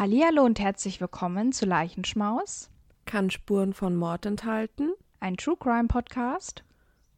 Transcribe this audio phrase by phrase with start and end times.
[0.00, 2.70] Hallihallo und herzlich willkommen zu Leichenschmaus,
[3.04, 4.94] Kann Spuren von Mord enthalten.
[5.20, 6.64] ein True Crime Podcast.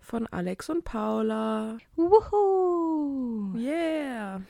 [0.01, 1.79] Von Alex und Paula.
[1.95, 3.57] Wuhu!
[3.57, 4.43] Yeah.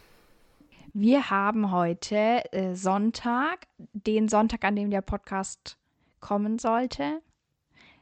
[0.95, 5.77] Wir haben heute äh, Sonntag, den Sonntag, an dem der Podcast
[6.21, 7.21] kommen sollte.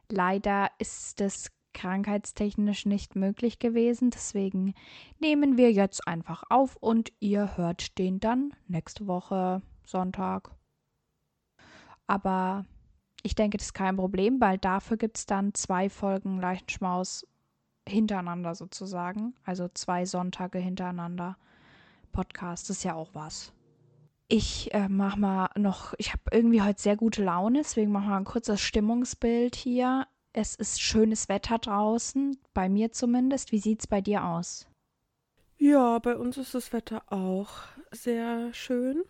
[0.09, 4.74] Leider ist es krankheitstechnisch nicht möglich gewesen, deswegen
[5.18, 10.50] nehmen wir jetzt einfach auf und ihr hört den dann nächste Woche Sonntag.
[12.06, 12.64] Aber
[13.22, 17.26] ich denke, das ist kein Problem, weil dafür gibt es dann zwei Folgen Leichenschmaus
[17.86, 19.34] hintereinander sozusagen.
[19.45, 21.36] Also zwei Sonntage hintereinander.
[22.12, 23.52] Podcast ist ja auch was.
[24.28, 28.16] Ich äh, mach mal noch, ich habe irgendwie heute sehr gute Laune, deswegen mach mal
[28.16, 30.06] ein kurzes Stimmungsbild hier.
[30.32, 33.50] Es ist schönes Wetter draußen, bei mir zumindest.
[33.50, 34.68] Wie sieht's bei dir aus?
[35.59, 37.50] Ja, bei uns ist das Wetter auch
[37.90, 39.02] sehr schön.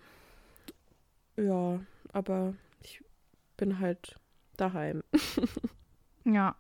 [1.41, 1.81] Ja,
[2.13, 3.03] aber ich
[3.57, 4.17] bin halt
[4.57, 5.03] daheim.
[6.25, 6.55] Ja,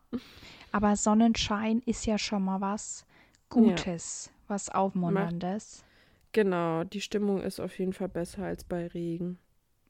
[0.72, 3.04] aber Sonnenschein ist ja schon mal was
[3.50, 5.84] Gutes, was Aufmunterndes.
[6.32, 9.38] Genau, die Stimmung ist auf jeden Fall besser als bei Regen.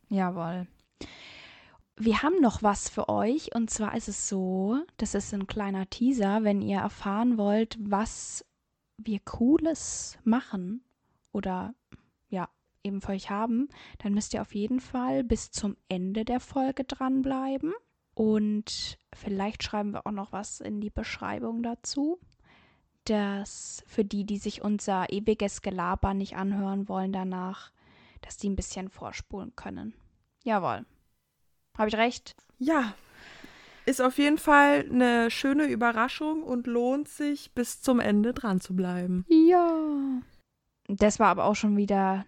[0.08, 0.66] Jawohl.
[1.96, 5.88] Wir haben noch was für euch und zwar ist es so, das ist ein kleiner
[5.88, 8.44] Teaser, wenn ihr erfahren wollt, was
[8.96, 10.83] wir Cooles machen
[11.33, 11.99] oder ja,
[12.84, 16.84] eben für euch haben, dann müsst ihr auf jeden Fall bis zum Ende der Folge
[16.84, 17.73] dranbleiben
[18.14, 22.19] und vielleicht schreiben wir auch noch was in die Beschreibung dazu,
[23.05, 27.73] dass für die, die sich unser ewiges Gelaber nicht anhören wollen danach,
[28.20, 29.95] dass die ein bisschen vorspulen können.
[30.45, 30.84] Jawohl.
[31.79, 32.36] Habe ich recht?
[32.58, 32.95] Ja,
[33.86, 38.77] ist auf jeden Fall eine schöne Überraschung und lohnt sich bis zum Ende dran zu
[38.77, 39.24] bleiben.
[39.29, 40.20] Ja.
[40.89, 42.24] Das war aber auch schon wieder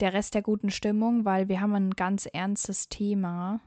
[0.00, 3.60] der Rest der guten Stimmung, weil wir haben ein ganz ernstes Thema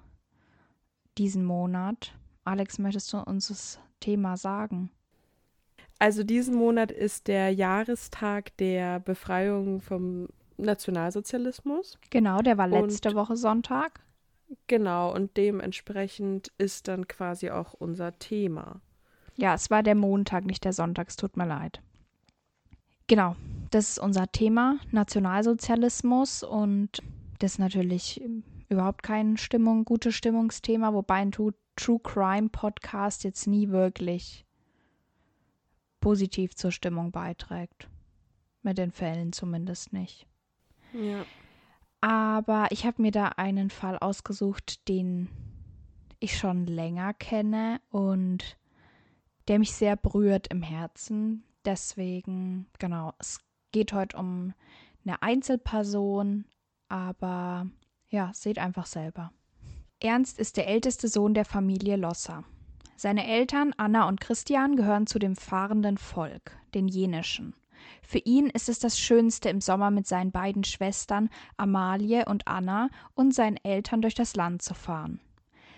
[1.17, 2.13] diesen Monat.
[2.45, 4.91] Alex, möchtest du uns das Thema sagen?
[5.97, 11.97] Also diesen Monat ist der Jahrestag der Befreiung vom Nationalsozialismus.
[12.09, 14.01] Genau, der war letzte Und- Woche Sonntag.
[14.67, 18.81] Genau, und dementsprechend ist dann quasi auch unser Thema.
[19.35, 21.81] Ja, es war der Montag, nicht der Sonntag, es tut mir leid.
[23.07, 23.35] Genau,
[23.69, 27.01] das ist unser Thema, Nationalsozialismus und
[27.39, 28.21] das ist natürlich
[28.69, 34.45] überhaupt kein Stimmung, gutes Stimmungsthema, wobei ein True, True Crime Podcast jetzt nie wirklich
[35.99, 37.89] positiv zur Stimmung beiträgt.
[38.61, 40.27] Mit den Fällen zumindest nicht.
[40.93, 41.25] Ja.
[42.01, 45.29] Aber ich habe mir da einen Fall ausgesucht, den
[46.19, 48.57] ich schon länger kenne und
[49.47, 51.43] der mich sehr berührt im Herzen.
[51.65, 53.39] Deswegen, genau, es
[53.71, 54.53] geht heute um
[55.05, 56.45] eine Einzelperson,
[56.87, 57.67] aber
[58.09, 59.31] ja, seht einfach selber.
[59.99, 62.43] Ernst ist der älteste Sohn der Familie Losser.
[62.95, 67.55] Seine Eltern Anna und Christian gehören zu dem fahrenden Volk, den Jenischen.
[68.01, 72.89] Für ihn ist es das Schönste, im Sommer mit seinen beiden Schwestern Amalie und Anna
[73.13, 75.21] und seinen Eltern durch das Land zu fahren.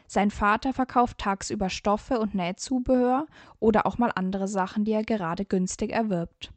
[0.08, 3.28] Sein Vater verkauft tagsüber Stoffe und Nähzubehör
[3.60, 6.52] oder auch mal andere Sachen, die er gerade günstig erwirbt.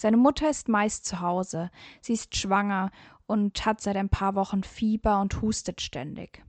[0.00, 1.70] Seine Mutter ist meist zu Hause.
[2.00, 2.90] Sie ist schwanger
[3.26, 6.42] und hat seit ein paar Wochen Fieber und hustet ständig.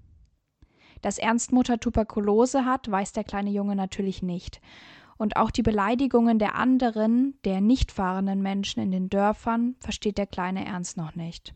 [1.01, 4.61] Dass Ernst Mutter Tuberkulose hat, weiß der kleine Junge natürlich nicht.
[5.17, 10.27] Und auch die Beleidigungen der anderen, der nicht fahrenden Menschen in den Dörfern, versteht der
[10.27, 11.53] kleine Ernst noch nicht.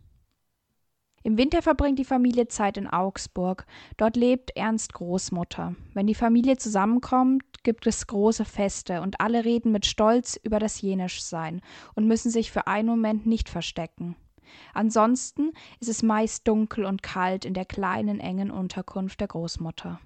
[1.24, 3.66] Im Winter verbringt die Familie Zeit in Augsburg.
[3.96, 5.76] Dort lebt Ernst Großmutter.
[5.94, 10.80] Wenn die Familie zusammenkommt, gibt es große Feste und alle reden mit Stolz über das
[10.80, 11.60] Jenischsein
[11.96, 14.16] und müssen sich für einen Moment nicht verstecken.
[14.74, 15.52] Ansonsten
[15.82, 20.00] ist es meist dunkel und kalt in der kleinen, engen Unterkunft der Großmutter.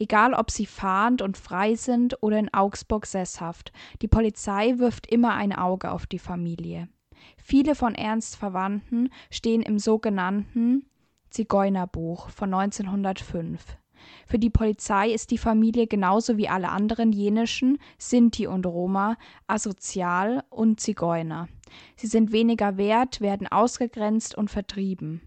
[0.00, 3.72] Egal, ob sie fahrend und frei sind oder in Augsburg sesshaft,
[4.02, 6.88] die Polizei wirft immer ein Auge auf die Familie.
[7.36, 10.86] Viele von Ernst Verwandten stehen im sogenannten
[11.28, 13.79] Zigeunerbuch von 1905.
[14.26, 19.16] Für die Polizei ist die Familie genauso wie alle anderen jenischen, Sinti und Roma,
[19.46, 21.48] asozial und Zigeuner.
[21.96, 25.20] Sie sind weniger wert, werden ausgegrenzt und vertrieben.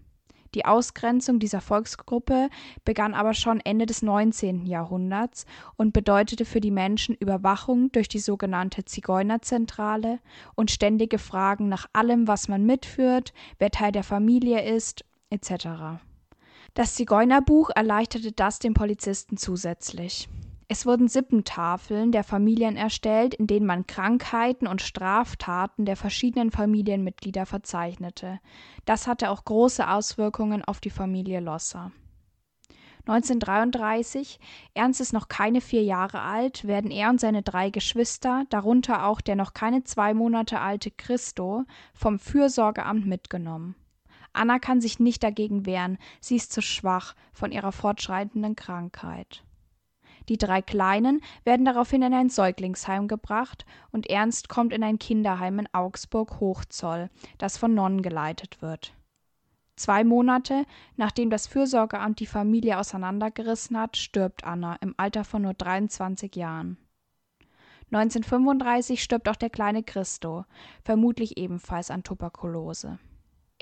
[0.54, 2.48] Die Ausgrenzung dieser Volksgruppe
[2.84, 4.66] begann aber schon Ende des 19.
[4.66, 10.20] Jahrhunderts und bedeutete für die Menschen Überwachung durch die sogenannte Zigeunerzentrale
[10.54, 16.00] und ständige Fragen nach allem, was man mitführt, wer Teil der Familie ist, etc.
[16.74, 20.28] Das Zigeunerbuch erleichterte das den Polizisten zusätzlich.
[20.66, 27.46] Es wurden Sippentafeln der Familien erstellt, in denen man Krankheiten und Straftaten der verschiedenen Familienmitglieder
[27.46, 28.40] verzeichnete.
[28.86, 31.92] Das hatte auch große Auswirkungen auf die Familie Losser.
[33.06, 34.40] 1933,
[34.72, 39.20] Ernst ist noch keine vier Jahre alt, werden er und seine drei Geschwister, darunter auch
[39.20, 43.76] der noch keine zwei Monate alte Christo, vom Fürsorgeamt mitgenommen.
[44.34, 49.44] Anna kann sich nicht dagegen wehren, sie ist zu schwach von ihrer fortschreitenden Krankheit.
[50.28, 55.58] Die drei Kleinen werden daraufhin in ein Säuglingsheim gebracht und Ernst kommt in ein Kinderheim
[55.58, 58.94] in Augsburg Hochzoll, das von Nonnen geleitet wird.
[59.76, 60.66] Zwei Monate,
[60.96, 66.78] nachdem das Fürsorgeamt die Familie auseinandergerissen hat, stirbt Anna im Alter von nur 23 Jahren.
[67.92, 70.44] 1935 stirbt auch der kleine Christo,
[70.84, 72.98] vermutlich ebenfalls an Tuberkulose.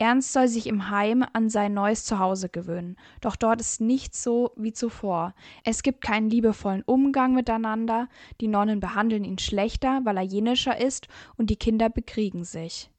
[0.02, 4.50] Ernst soll sich im Heim an sein neues Zuhause gewöhnen, doch dort ist nichts so
[4.56, 5.32] wie zuvor.
[5.62, 8.08] Es gibt keinen liebevollen Umgang miteinander,
[8.40, 11.06] die Nonnen behandeln ihn schlechter, weil er jenischer ist,
[11.36, 12.90] und die Kinder bekriegen sich.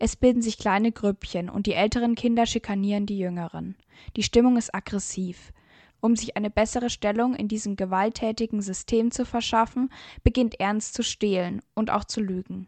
[0.00, 3.76] Es bilden sich kleine Grüppchen und die älteren Kinder schikanieren die jüngeren.
[4.16, 5.52] Die Stimmung ist aggressiv.
[6.00, 9.92] Um sich eine bessere Stellung in diesem gewalttätigen System zu verschaffen,
[10.24, 12.66] beginnt Ernst zu stehlen und auch zu lügen.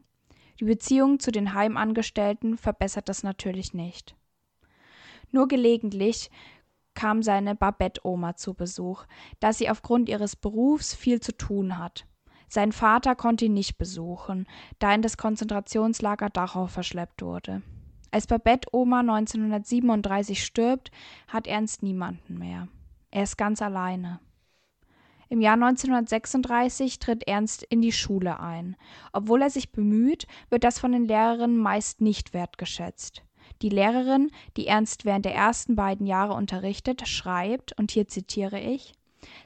[0.60, 4.14] Die Beziehung zu den Heimangestellten verbessert das natürlich nicht.
[5.30, 6.30] Nur gelegentlich
[6.92, 9.04] kam seine Babette-Oma zu Besuch,
[9.38, 12.06] da sie aufgrund ihres Berufs viel zu tun hat.
[12.48, 14.46] Sein Vater konnte ihn nicht besuchen,
[14.80, 17.62] da er in das Konzentrationslager Dachau verschleppt wurde.
[18.10, 20.90] Als Babette-Oma 1937 stirbt,
[21.28, 22.68] hat Ernst niemanden mehr.
[23.10, 24.20] Er ist ganz alleine.
[25.30, 28.76] Im Jahr 1936 tritt Ernst in die Schule ein.
[29.14, 33.22] Obwohl er sich bemüht, wird das von den Lehrerinnen meist nicht wertgeschätzt.
[33.62, 38.92] Die Lehrerin, die Ernst während der ersten beiden Jahre unterrichtet, schreibt, und hier zitiere ich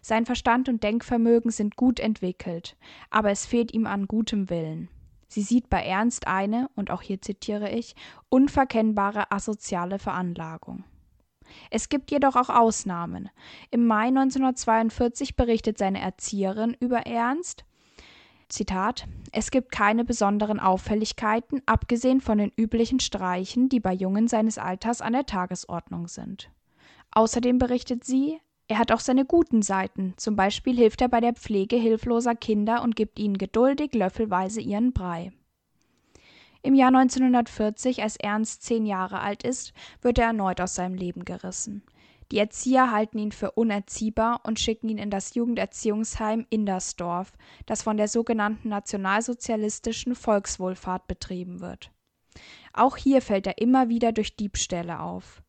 [0.03, 2.77] sein Verstand und Denkvermögen sind gut entwickelt,
[3.11, 4.89] aber es fehlt ihm an gutem Willen.
[5.29, 7.97] Sie sieht bei Ernst eine, und auch hier zitiere ich,
[8.29, 10.85] unverkennbare asoziale Veranlagung.
[11.71, 13.31] Es gibt jedoch auch Ausnahmen.
[13.71, 17.65] Im Mai 1942 berichtet seine Erzieherin über Ernst,
[18.49, 24.59] Zitat, es gibt keine besonderen Auffälligkeiten, abgesehen von den üblichen Streichen, die bei Jungen seines
[24.59, 26.51] Alters an der Tagesordnung sind.
[27.11, 31.35] Außerdem berichtet sie, er hat auch seine guten Seiten, zum Beispiel hilft er bei der
[31.35, 35.33] Pflege hilfloser Kinder und gibt ihnen geduldig löffelweise ihren Brei.
[36.65, 41.27] Im Jahr 1940, als Ernst zehn Jahre alt ist, wird er erneut aus seinem Leben
[41.27, 41.83] gerissen.
[42.33, 47.35] Die Erzieher halten ihn für unerziehbar und schicken ihn in das Jugenderziehungsheim Indersdorf,
[47.67, 51.91] das von der sogenannten nationalsozialistischen Volkswohlfahrt betrieben wird.
[52.73, 55.43] Auch hier fällt er immer wieder durch Diebstähle auf.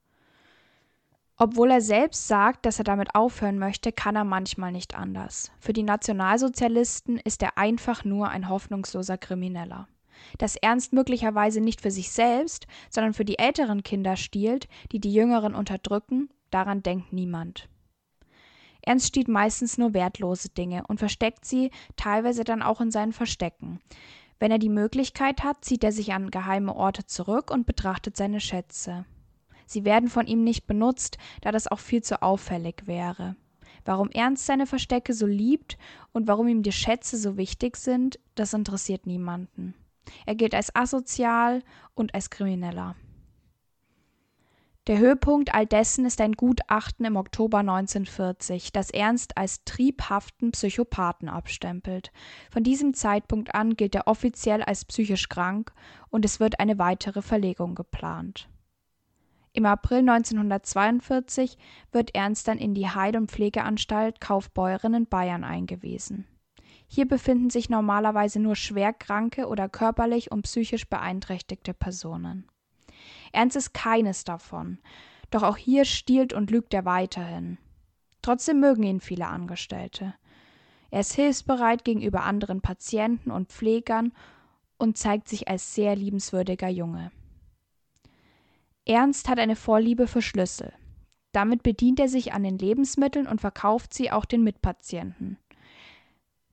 [1.38, 5.50] Obwohl er selbst sagt, dass er damit aufhören möchte, kann er manchmal nicht anders.
[5.60, 9.88] Für die Nationalsozialisten ist er einfach nur ein hoffnungsloser Krimineller.
[10.38, 15.14] Dass Ernst möglicherweise nicht für sich selbst, sondern für die älteren Kinder stiehlt, die die
[15.14, 17.70] jüngeren unterdrücken, daran denkt niemand.
[18.82, 23.80] Ernst stiehlt meistens nur wertlose Dinge und versteckt sie teilweise dann auch in seinen Verstecken.
[24.40, 28.40] Wenn er die Möglichkeit hat, zieht er sich an geheime Orte zurück und betrachtet seine
[28.40, 29.06] Schätze.
[29.66, 33.36] Sie werden von ihm nicht benutzt, da das auch viel zu auffällig wäre.
[33.86, 35.78] Warum Ernst seine Verstecke so liebt
[36.12, 39.74] und warum ihm die Schätze so wichtig sind, das interessiert niemanden.
[40.26, 41.62] Er gilt als asozial
[41.94, 42.96] und als Krimineller.
[44.88, 51.28] Der Höhepunkt all dessen ist ein Gutachten im Oktober 1940, das Ernst als triebhaften Psychopathen
[51.28, 52.12] abstempelt.
[52.52, 55.74] Von diesem Zeitpunkt an gilt er offiziell als psychisch krank
[56.10, 58.48] und es wird eine weitere Verlegung geplant.
[59.54, 61.58] Im April 1942
[61.92, 66.28] wird Ernst dann in die Heil- und Pflegeanstalt Kaufbeuren in Bayern eingewiesen.
[66.88, 72.48] Hier befinden sich normalerweise nur schwerkranke oder körperlich und psychisch beeinträchtigte Personen.
[73.32, 74.80] Ernst ist keines davon,
[75.32, 77.58] doch auch hier stiehlt und lügt er weiterhin.
[78.22, 80.16] Trotzdem mögen ihn viele Angestellte.
[80.92, 84.14] Er ist hilfsbereit gegenüber anderen Patienten und Pflegern
[84.78, 87.12] und zeigt sich als sehr liebenswürdiger Junge.
[88.86, 90.72] Ernst hat eine Vorliebe für Schlüssel.
[91.32, 95.38] Damit bedient er sich an den Lebensmitteln und verkauft sie auch den Mitpatienten.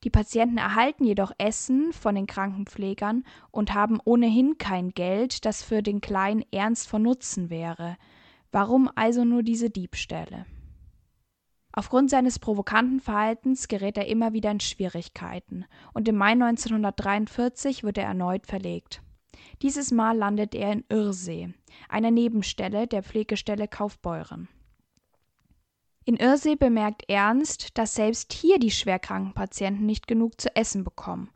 [0.04, 5.82] Die Patienten erhalten jedoch Essen von den Krankenpflegern und haben ohnehin kein Geld, das für
[5.82, 7.96] den kleinen Ernst von Nutzen wäre.
[8.50, 10.46] Warum also nur diese Diebstähle?
[11.72, 17.96] Aufgrund seines provokanten Verhaltens gerät er immer wieder in Schwierigkeiten und im Mai 1943 wird
[17.96, 19.02] er erneut verlegt.
[19.62, 21.54] Dieses Mal landet er in Irsee,
[21.88, 24.48] einer Nebenstelle der Pflegestelle Kaufbeuren.
[26.04, 31.30] In Irsee bemerkt Ernst, dass selbst hier die schwerkranken Patienten nicht genug zu essen bekommen.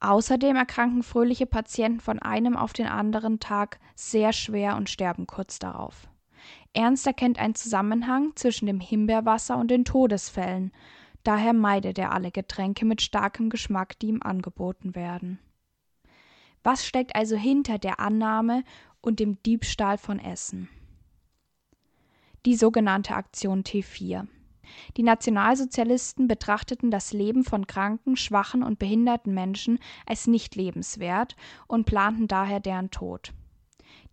[0.00, 5.58] Außerdem erkranken fröhliche Patienten von einem auf den anderen Tag sehr schwer und sterben kurz
[5.58, 6.08] darauf.
[6.72, 10.72] Ernst erkennt einen Zusammenhang zwischen dem Himbeerwasser und den Todesfällen.
[11.22, 15.38] Daher meidet er alle Getränke mit starkem Geschmack, die ihm angeboten werden.
[16.62, 18.64] Was steckt also hinter der Annahme
[19.00, 20.68] und dem Diebstahl von Essen?
[22.46, 24.28] Die sogenannte Aktion T4.
[24.96, 31.34] Die Nationalsozialisten betrachteten das Leben von kranken, schwachen und behinderten Menschen als nicht lebenswert
[31.66, 33.32] und planten daher deren Tod.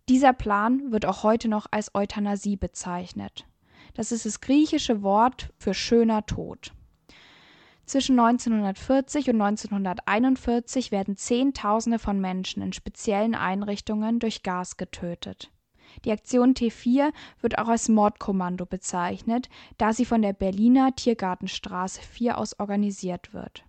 [0.08, 3.46] Dieser Plan wird auch heute noch als Euthanasie bezeichnet.
[3.94, 6.72] Das ist das griechische Wort für schöner Tod.
[7.86, 15.52] Zwischen 1940 und 1941 werden Zehntausende von Menschen in speziellen Einrichtungen durch Gas getötet.
[16.04, 19.48] Die Aktion T4 wird auch als Mordkommando bezeichnet,
[19.78, 23.64] da sie von der Berliner Tiergartenstraße 4 aus organisiert wird.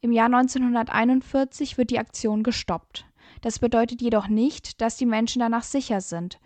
[0.00, 3.06] Im Jahr 1941 wird die Aktion gestoppt.
[3.40, 6.38] Das bedeutet jedoch nicht, dass die Menschen danach sicher sind.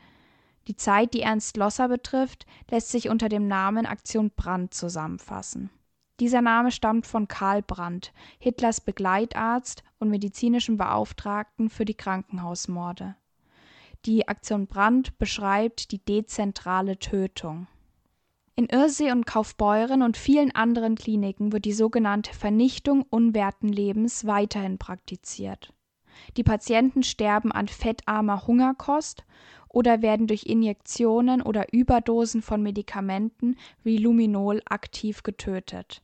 [0.69, 5.71] Die Zeit, die Ernst Losser betrifft, lässt sich unter dem Namen Aktion Brandt zusammenfassen.
[6.21, 13.17] Dieser Name stammt von Karl Brandt, Hitlers Begleitarzt und medizinischen Beauftragten für die Krankenhausmorde.
[14.05, 17.69] Die Aktion Brandt beschreibt die dezentrale Tötung.
[18.57, 24.79] In Irsee und Kaufbeuren und vielen anderen Kliniken wird die sogenannte Vernichtung unwerten Lebens weiterhin
[24.79, 25.73] praktiziert.
[26.37, 29.25] Die Patienten sterben an fettarmer Hungerkost
[29.69, 36.03] oder werden durch Injektionen oder Überdosen von Medikamenten wie Luminol aktiv getötet.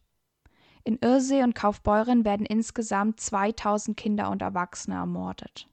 [0.85, 5.69] In Irsee und Kaufbeuren werden insgesamt 2000 Kinder und Erwachsene ermordet.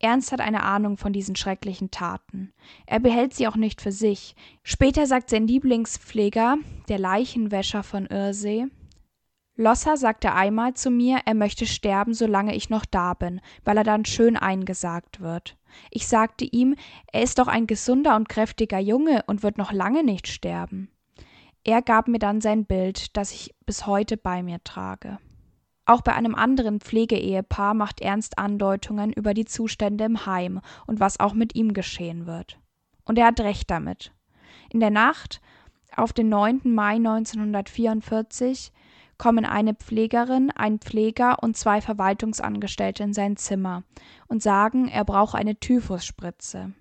[0.00, 2.52] Ernst hat eine Ahnung von diesen schrecklichen Taten.
[2.86, 4.36] Er behält sie auch nicht für sich.
[4.62, 8.66] Später sagt sein Lieblingspfleger, der Leichenwäscher von Irsee,
[9.60, 13.82] Losser sagte einmal zu mir, er möchte sterben, solange ich noch da bin, weil er
[13.82, 15.58] dann schön eingesagt wird.
[15.90, 16.76] Ich sagte ihm,
[17.12, 20.92] er ist doch ein gesunder und kräftiger Junge und wird noch lange nicht sterben.
[21.64, 25.18] Er gab mir dann sein Bild, das ich bis heute bei mir trage.
[25.88, 31.18] Auch bei einem anderen Pflegeehepaar macht Ernst Andeutungen über die Zustände im Heim und was
[31.18, 32.58] auch mit ihm geschehen wird.
[33.06, 34.12] Und er hat recht damit.
[34.70, 35.40] In der Nacht
[35.96, 36.60] auf den 9.
[36.64, 38.70] Mai 1944
[39.16, 43.82] kommen eine Pflegerin, ein Pfleger und zwei Verwaltungsangestellte in sein Zimmer
[44.26, 46.74] und sagen, er brauche eine Typhusspritze.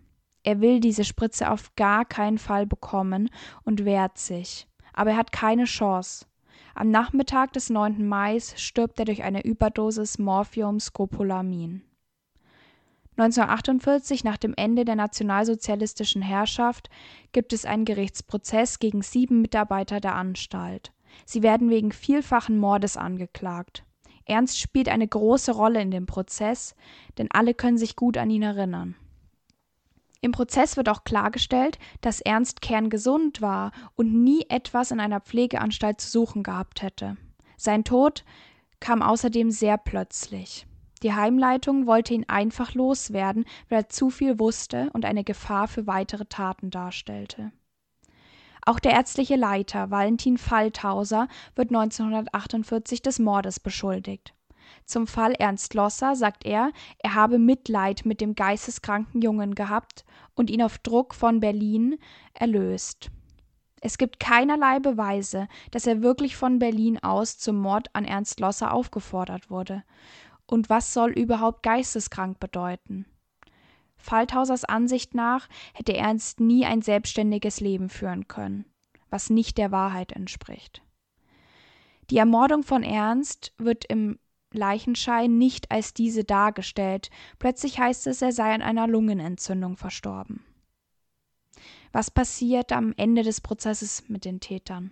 [0.43, 3.29] Er will diese Spritze auf gar keinen Fall bekommen
[3.63, 6.25] und wehrt sich aber er hat keine Chance.
[6.79, 8.07] Am Nachmittag des 9.
[8.07, 11.81] Mai stirbt er durch eine Überdosis Morphium-Scopolamin.
[13.17, 16.91] 1948, nach dem Ende der nationalsozialistischen Herrschaft,
[17.31, 20.93] gibt es einen Gerichtsprozess gegen sieben Mitarbeiter der Anstalt.
[21.25, 23.83] Sie werden wegen vielfachen Mordes angeklagt.
[24.25, 26.75] Ernst spielt eine große Rolle in dem Prozess,
[27.17, 28.95] denn alle können sich gut an ihn erinnern.
[30.27, 36.01] Im Prozess wird auch klargestellt, dass Ernst kerngesund war und nie etwas in einer Pflegeanstalt
[36.01, 37.15] zu suchen gehabt hätte.
[37.55, 38.25] Sein Tod
[38.81, 40.67] kam außerdem sehr plötzlich.
[41.01, 45.87] Die Heimleitung wollte ihn einfach loswerden, weil er zu viel wusste und eine Gefahr für
[45.87, 47.53] weitere Taten darstellte.
[48.65, 54.33] Auch der ärztliche Leiter Valentin Falthauser wird 1948 des Mordes beschuldigt.
[54.87, 60.49] Zum Fall Ernst Losser sagt er, er habe Mitleid mit dem geisteskranken Jungen gehabt und
[60.49, 61.97] ihn auf Druck von Berlin
[62.33, 63.11] erlöst.
[63.81, 68.73] Es gibt keinerlei Beweise, dass er wirklich von Berlin aus zum Mord an Ernst Losser
[68.73, 69.83] aufgefordert wurde.
[70.45, 73.05] Und was soll überhaupt geisteskrank bedeuten?
[73.97, 78.63] Falthausers Ansicht nach hätte Ernst nie ein selbstständiges Leben führen können,
[79.09, 80.81] was nicht der Wahrheit entspricht.
[82.09, 84.17] Die Ermordung von Ernst wird im
[84.57, 87.09] Leichenschein nicht als diese dargestellt.
[87.39, 90.43] Plötzlich heißt es, er sei an einer Lungenentzündung verstorben.
[91.91, 94.91] Was passiert am Ende des Prozesses mit den Tätern?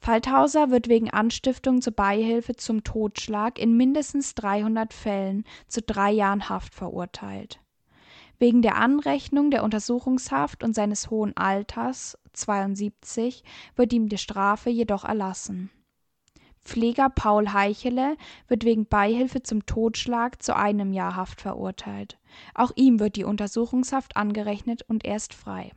[0.00, 6.48] Falthauser wird wegen Anstiftung zur Beihilfe zum Totschlag in mindestens 300 Fällen zu drei Jahren
[6.48, 7.60] Haft verurteilt.
[8.40, 13.44] Wegen der Anrechnung der Untersuchungshaft und seines hohen Alters 72
[13.76, 15.70] wird ihm die Strafe jedoch erlassen.
[16.64, 18.16] Pfleger Paul Heichele
[18.48, 22.18] wird wegen Beihilfe zum Totschlag zu einem Jahr Haft verurteilt.
[22.54, 25.72] Auch ihm wird die Untersuchungshaft angerechnet und er ist frei.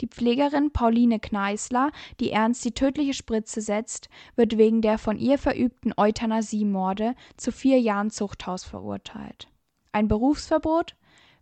[0.00, 5.38] Die Pflegerin Pauline Kneißler, die Ernst die tödliche Spritze setzt, wird wegen der von ihr
[5.38, 9.48] verübten Euthanasiemorde zu vier Jahren Zuchthaus verurteilt.
[9.92, 10.96] Ein Berufsverbot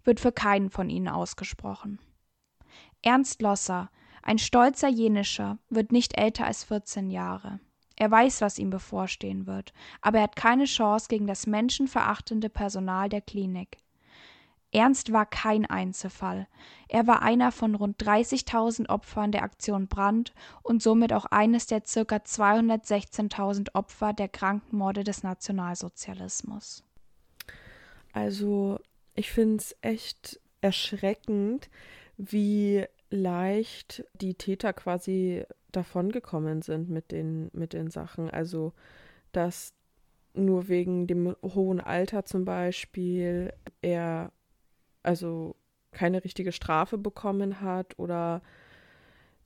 [0.05, 1.99] wird für keinen von ihnen ausgesprochen.
[3.03, 3.91] Ernst Losser
[4.23, 7.61] Ein stolzer Jenischer wird nicht älter als 14 Jahre.
[7.97, 13.09] Er weiß, was ihm bevorstehen wird, aber er hat keine Chance gegen das menschenverachtende Personal
[13.09, 13.79] der Klinik.
[14.73, 16.49] Ernst war kein Einzelfall.
[16.89, 20.33] Er war einer von rund 30.000 Opfern der Aktion Brand
[20.63, 22.17] und somit auch eines der ca.
[22.17, 26.85] 216.000 Opfer der Krankenmorde des Nationalsozialismus.
[28.15, 28.81] Also,
[29.15, 31.69] ich finde es echt erschreckend,
[32.17, 38.31] wie leicht die Täter quasi davongekommen sind mit den, mit den Sachen.
[38.31, 38.73] Also,
[39.33, 39.75] dass
[40.35, 43.53] nur wegen dem hohen Alter zum Beispiel
[43.83, 44.33] er
[45.03, 45.57] also
[45.91, 48.41] keine richtige Strafe bekommen hat oder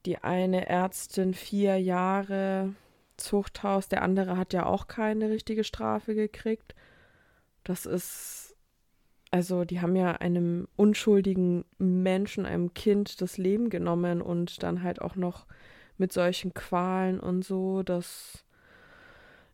[0.04, 2.74] die eine Ärztin vier Jahre
[3.16, 6.74] Zuchthaus, der andere hat ja auch keine richtige Strafe gekriegt.
[7.64, 8.45] Das ist,
[9.36, 15.02] also die haben ja einem unschuldigen Menschen, einem Kind das Leben genommen und dann halt
[15.02, 15.44] auch noch
[15.98, 18.46] mit solchen Qualen und so, das,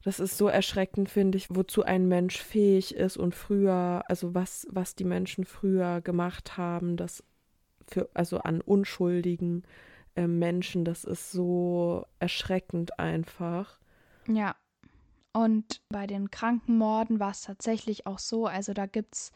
[0.05, 4.69] das ist so erschreckend, finde ich, wozu ein Mensch fähig ist und früher, also was,
[4.71, 7.25] was die Menschen früher gemacht haben, das
[7.89, 9.65] für, also an unschuldigen
[10.15, 13.81] äh, Menschen, das ist so erschreckend einfach.
[14.29, 14.55] Ja.
[15.33, 19.33] Und bei den Krankenmorden war es tatsächlich auch so, also da gibt es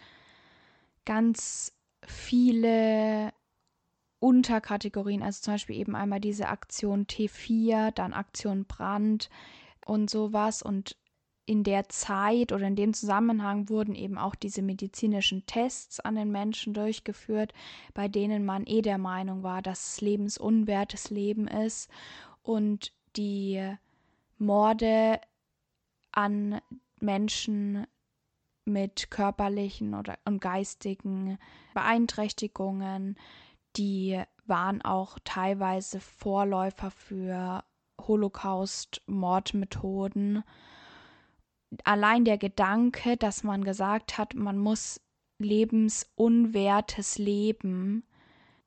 [1.07, 1.73] ganz
[2.05, 3.33] viele
[4.19, 9.31] Unterkategorien, also zum Beispiel eben einmal diese Aktion T4, dann Aktion Brand
[9.85, 10.63] und sowas.
[10.63, 10.97] Und
[11.47, 16.33] in der Zeit oder in dem Zusammenhang wurden eben auch diese medizinischen Tests an den
[16.33, 17.53] Menschen durchgeführt,
[17.95, 21.89] bei denen man eh der Meinung war, dass es lebensunwertes Leben ist
[22.43, 23.77] und die
[24.39, 25.21] Morde
[26.11, 26.61] an
[26.99, 27.87] Menschen
[28.67, 31.39] mit körperlichen oder und geistigen
[31.75, 33.17] Beeinträchtigungen
[33.77, 37.63] die waren auch teilweise Vorläufer für
[38.01, 40.43] Holocaust-Mordmethoden.
[41.85, 45.01] Allein der Gedanke, dass man gesagt hat, man muss
[45.39, 48.05] lebensunwertes Leben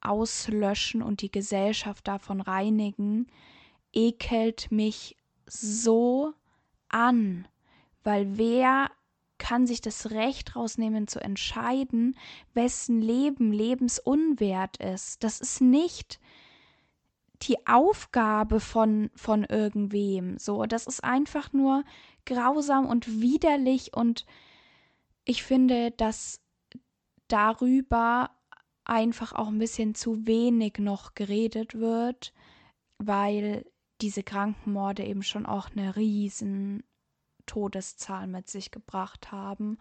[0.01, 3.27] auslöschen und die Gesellschaft davon reinigen,
[3.91, 6.33] ekelt mich so
[6.89, 7.47] an,
[8.03, 8.91] weil wer
[9.39, 12.15] kann sich das Recht rausnehmen zu entscheiden,
[12.53, 15.23] wessen Leben lebensunwert ist.
[15.23, 16.19] Das ist nicht
[17.41, 20.37] die Aufgabe von, von irgendwem.
[20.37, 21.83] So, das ist einfach nur
[22.25, 24.25] grausam und widerlich und
[25.25, 26.41] ich finde, dass
[27.27, 28.31] darüber
[28.83, 32.33] einfach auch ein bisschen zu wenig noch geredet wird,
[32.97, 33.65] weil
[34.01, 36.83] diese Krankenmorde eben schon auch eine riesen
[37.49, 39.79] Todeszahl mit sich gebracht haben.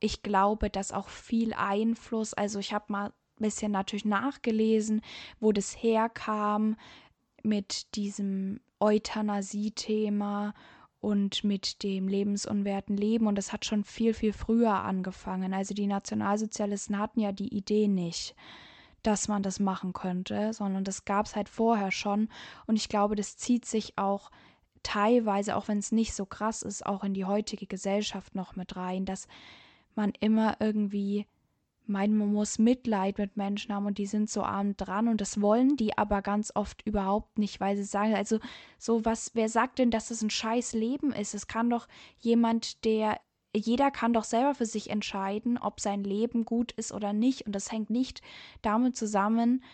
[0.00, 5.02] Ich glaube, dass auch viel Einfluss, also ich habe mal ein bisschen natürlich nachgelesen,
[5.38, 6.76] wo das herkam
[7.42, 10.54] mit diesem Euthanasie-Thema
[11.00, 13.26] und mit dem lebensunwerten Leben.
[13.26, 15.54] Und das hat schon viel, viel früher angefangen.
[15.54, 18.34] Also die Nationalsozialisten hatten ja die Idee nicht,
[19.02, 22.28] dass man das machen könnte, sondern das gab es halt vorher schon.
[22.66, 24.30] Und ich glaube, das zieht sich auch
[24.86, 28.76] teilweise, auch wenn es nicht so krass ist, auch in die heutige Gesellschaft noch mit
[28.76, 29.26] rein, dass
[29.96, 31.26] man immer irgendwie
[31.86, 35.40] meint, man muss Mitleid mit Menschen haben und die sind so arm dran und das
[35.40, 38.38] wollen die aber ganz oft überhaupt nicht, weil sie sagen, also
[38.78, 41.34] so was, wer sagt denn, dass es ein scheiß Leben ist?
[41.34, 43.20] Es kann doch jemand, der
[43.54, 47.46] jeder kann doch selber für sich entscheiden, ob sein Leben gut ist oder nicht.
[47.46, 48.20] Und das hängt nicht
[48.62, 49.64] damit zusammen,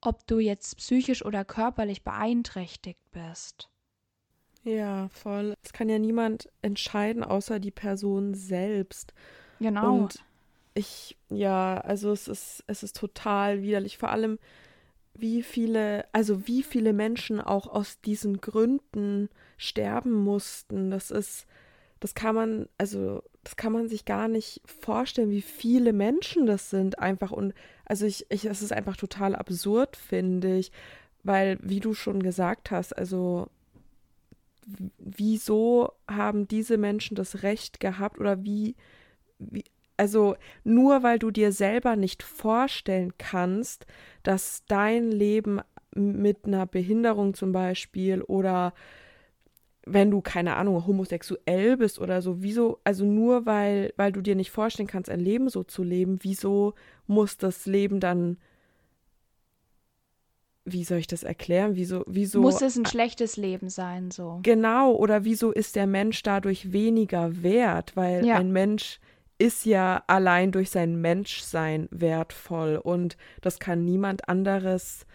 [0.00, 3.70] ob du jetzt psychisch oder körperlich beeinträchtigt bist.
[4.64, 5.54] Ja, voll.
[5.62, 9.14] Es kann ja niemand entscheiden, außer die Person selbst.
[9.60, 9.94] Genau.
[9.94, 10.24] Und
[10.74, 13.98] ich, ja, also es ist, es ist total widerlich.
[13.98, 14.38] Vor allem,
[15.14, 20.90] wie viele, also wie viele Menschen auch aus diesen Gründen sterben mussten.
[20.90, 21.46] Das ist,
[21.98, 26.70] das kann man, also das kann man sich gar nicht vorstellen, wie viele Menschen das
[26.70, 27.32] sind einfach.
[27.32, 30.70] Und also ich, ich, es ist einfach total absurd, finde ich.
[31.24, 33.48] Weil, wie du schon gesagt hast, also
[34.98, 38.76] wieso haben diese Menschen das Recht gehabt oder wie,
[39.38, 39.64] wie,
[39.96, 43.86] also nur weil du dir selber nicht vorstellen kannst,
[44.22, 45.60] dass dein Leben
[45.94, 48.74] mit einer Behinderung zum Beispiel oder
[49.86, 54.36] wenn du, keine Ahnung, homosexuell bist oder so, wieso, also nur weil, weil du dir
[54.36, 56.74] nicht vorstellen kannst, ein Leben so zu leben, wieso
[57.06, 58.36] muss das Leben dann
[60.72, 61.76] wie soll ich das erklären?
[61.76, 62.40] Wieso, wieso.
[62.40, 64.40] Muss es ein schlechtes Leben sein, so.
[64.42, 67.96] Genau, oder wieso ist der Mensch dadurch weniger wert?
[67.96, 68.36] Weil ja.
[68.36, 69.00] ein Mensch
[69.38, 75.06] ist ja allein durch sein Menschsein wertvoll und das kann niemand anderes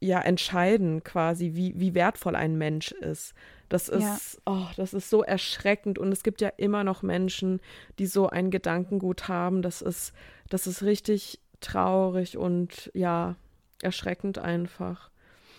[0.00, 3.34] ja entscheiden quasi, wie, wie wertvoll ein Mensch ist.
[3.68, 4.18] Das ist, ja.
[4.46, 7.60] oh, das ist so erschreckend und es gibt ja immer noch Menschen,
[7.98, 9.60] die so ein Gedankengut haben.
[9.60, 10.12] Das ist,
[10.48, 13.36] das ist richtig traurig und ja,
[13.82, 15.10] erschreckend einfach.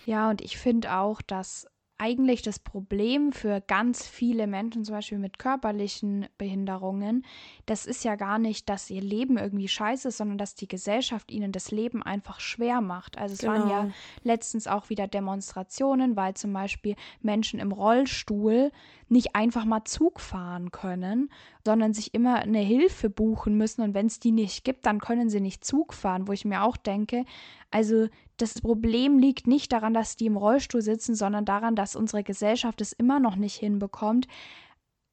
[0.06, 1.66] Ja, und ich finde auch, dass
[1.98, 7.24] eigentlich das Problem für ganz viele Menschen, zum Beispiel mit körperlichen Behinderungen,
[7.66, 11.30] das ist ja gar nicht, dass ihr Leben irgendwie scheiße ist, sondern dass die Gesellschaft
[11.32, 13.18] ihnen das Leben einfach schwer macht.
[13.18, 13.52] Also es genau.
[13.52, 13.94] waren ja genau.
[14.22, 18.70] letztens auch wieder Demonstrationen, weil zum Beispiel Menschen im Rollstuhl
[19.08, 21.30] nicht einfach mal Zug fahren können,
[21.64, 23.82] sondern sich immer eine Hilfe buchen müssen.
[23.82, 26.62] Und wenn es die nicht gibt, dann können sie nicht Zug fahren, wo ich mir
[26.62, 27.24] auch denke,
[27.70, 28.08] also
[28.38, 32.80] das Problem liegt nicht daran, dass die im Rollstuhl sitzen, sondern daran, dass unsere Gesellschaft
[32.80, 34.26] es immer noch nicht hinbekommt,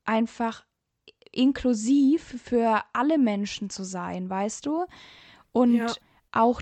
[0.06, 0.66] einfach
[1.32, 4.86] inklusiv für alle Menschen zu sein, weißt du?
[5.52, 5.94] Und ja.
[6.32, 6.62] auch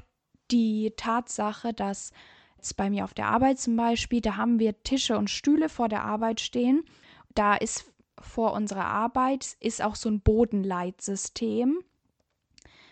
[0.52, 2.12] die Tatsache, dass
[2.58, 5.90] jetzt bei mir auf der Arbeit zum Beispiel, da haben wir Tische und Stühle vor
[5.90, 6.84] der Arbeit stehen.
[7.36, 11.80] Da ist vor unserer Arbeit ist auch so ein Bodenleitsystem,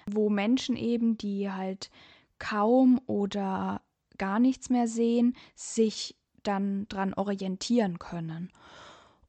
[0.08, 1.90] wo Menschen eben, die halt
[2.42, 3.84] kaum oder
[4.18, 8.52] gar nichts mehr sehen, sich dann dran orientieren können.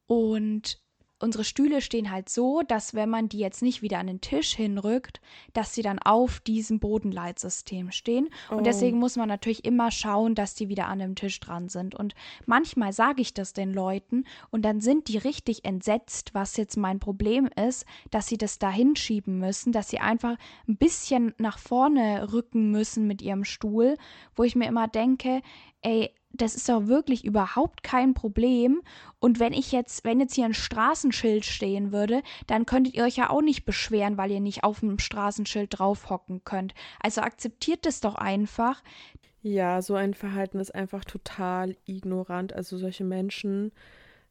[0.07, 0.82] Und
[1.23, 4.53] unsere Stühle stehen halt so, dass wenn man die jetzt nicht wieder an den Tisch
[4.53, 5.21] hinrückt,
[5.53, 8.29] dass sie dann auf diesem Bodenleitsystem stehen.
[8.51, 8.57] Oh.
[8.57, 11.95] Und deswegen muss man natürlich immer schauen, dass die wieder an dem Tisch dran sind.
[11.95, 12.13] Und
[12.45, 16.99] manchmal sage ich das den Leuten und dann sind die richtig entsetzt, was jetzt mein
[16.99, 20.35] Problem ist, dass sie das da hinschieben müssen, dass sie einfach
[20.67, 23.97] ein bisschen nach vorne rücken müssen mit ihrem Stuhl,
[24.35, 25.41] wo ich mir immer denke,
[25.81, 28.81] ey, das ist doch wirklich überhaupt kein Problem.
[29.19, 33.17] Und wenn ich jetzt, wenn jetzt hier ein Straßenschild stehen würde, dann könntet ihr euch
[33.17, 36.73] ja auch nicht beschweren, weil ihr nicht auf dem Straßenschild draufhocken könnt.
[36.99, 38.83] Also akzeptiert es doch einfach.
[39.43, 42.53] Ja, so ein Verhalten ist einfach total ignorant.
[42.53, 43.71] Also solche Menschen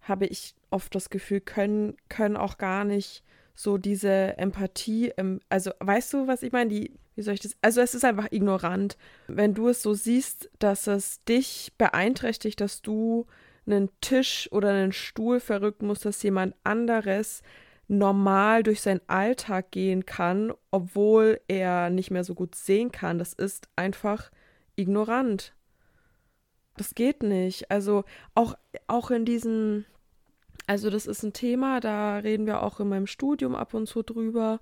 [0.00, 3.22] habe ich oft das Gefühl, können, können auch gar nicht
[3.54, 5.12] so diese Empathie,
[5.48, 6.70] also weißt du, was ich meine?
[6.70, 7.56] Die wie soll ich das?
[7.60, 8.96] Also es ist einfach ignorant.
[9.28, 13.26] Wenn du es so siehst, dass es dich beeinträchtigt, dass du
[13.66, 17.42] einen Tisch oder einen Stuhl verrückt musst, dass jemand anderes
[17.88, 23.32] normal durch seinen Alltag gehen kann, obwohl er nicht mehr so gut sehen kann, das
[23.34, 24.30] ist einfach
[24.76, 25.54] ignorant.
[26.76, 27.70] Das geht nicht.
[27.70, 29.84] Also auch, auch in diesen,
[30.66, 34.02] also das ist ein Thema, da reden wir auch in meinem Studium ab und zu
[34.02, 34.60] drüber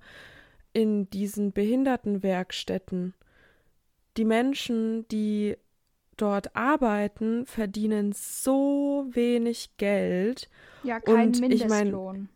[0.73, 3.13] in diesen Behindertenwerkstätten.
[4.17, 5.57] Die Menschen, die
[6.17, 10.49] dort arbeiten, verdienen so wenig Geld.
[10.83, 11.55] Ja, kein und Mindestlohn.
[11.55, 12.29] Ich mein,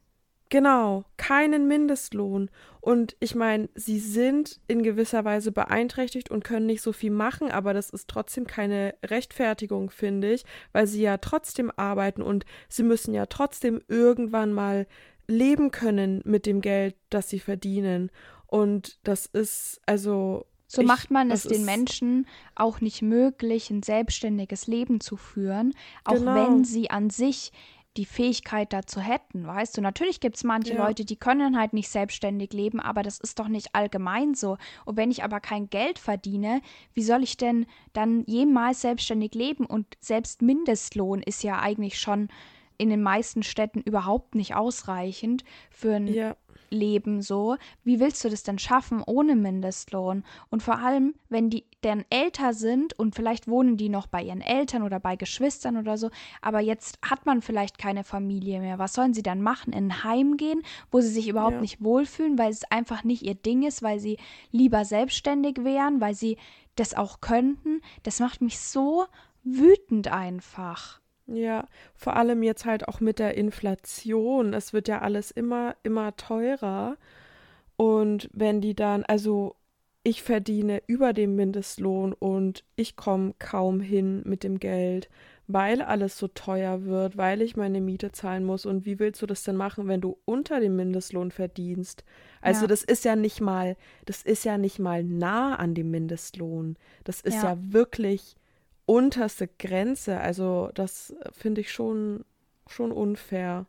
[0.49, 2.49] genau, keinen Mindestlohn.
[2.81, 7.51] Und ich meine, sie sind in gewisser Weise beeinträchtigt und können nicht so viel machen,
[7.51, 12.83] aber das ist trotzdem keine Rechtfertigung, finde ich, weil sie ja trotzdem arbeiten und sie
[12.83, 14.87] müssen ja trotzdem irgendwann mal
[15.27, 18.11] leben können mit dem Geld, das sie verdienen.
[18.47, 20.45] Und das ist, also.
[20.67, 25.73] So ich, macht man es den Menschen auch nicht möglich, ein selbstständiges Leben zu führen,
[26.03, 26.35] auch genau.
[26.35, 27.51] wenn sie an sich
[27.97, 29.81] die Fähigkeit dazu hätten, weißt du?
[29.81, 30.85] Natürlich gibt es manche ja.
[30.85, 34.57] Leute, die können halt nicht selbstständig leben, aber das ist doch nicht allgemein so.
[34.83, 36.61] Und wenn ich aber kein Geld verdiene,
[36.93, 39.65] wie soll ich denn dann jemals selbstständig leben?
[39.65, 42.27] Und selbst Mindestlohn ist ja eigentlich schon
[42.77, 46.35] in den meisten Städten überhaupt nicht ausreichend für ein ja.
[46.69, 47.57] Leben so.
[47.83, 50.23] Wie willst du das denn schaffen ohne Mindestlohn?
[50.49, 54.41] Und vor allem, wenn die dann älter sind und vielleicht wohnen die noch bei ihren
[54.41, 56.09] Eltern oder bei Geschwistern oder so,
[56.41, 58.79] aber jetzt hat man vielleicht keine Familie mehr.
[58.79, 59.73] Was sollen sie dann machen?
[59.73, 60.61] In ein Heim gehen,
[60.91, 61.61] wo sie sich überhaupt ja.
[61.61, 64.17] nicht wohlfühlen, weil es einfach nicht ihr Ding ist, weil sie
[64.51, 66.37] lieber selbstständig wären, weil sie
[66.75, 67.81] das auch könnten?
[68.03, 69.05] Das macht mich so
[69.43, 70.99] wütend einfach.
[71.27, 74.53] Ja, vor allem jetzt halt auch mit der Inflation.
[74.53, 76.97] Es wird ja alles immer, immer teurer.
[77.77, 79.55] Und wenn die dann, also
[80.03, 85.09] ich verdiene über dem Mindestlohn und ich komme kaum hin mit dem Geld,
[85.47, 88.67] weil alles so teuer wird, weil ich meine Miete zahlen muss.
[88.67, 92.03] Und wie willst du das denn machen, wenn du unter dem Mindestlohn verdienst?
[92.41, 92.67] Also ja.
[92.67, 96.77] das ist ja nicht mal, das ist ja nicht mal nah an dem Mindestlohn.
[97.03, 98.35] Das ist ja, ja wirklich
[98.85, 100.19] unterste Grenze.
[100.19, 102.25] Also das finde ich schon,
[102.67, 103.65] schon unfair.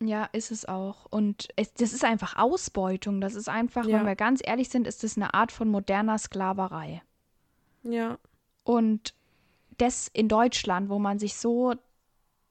[0.00, 1.06] Ja, ist es auch.
[1.10, 3.20] Und es, das ist einfach Ausbeutung.
[3.20, 3.98] Das ist einfach, ja.
[3.98, 7.02] wenn wir ganz ehrlich sind, ist das eine Art von moderner Sklaverei.
[7.82, 8.18] Ja.
[8.64, 9.14] Und
[9.78, 11.74] das in Deutschland, wo man sich so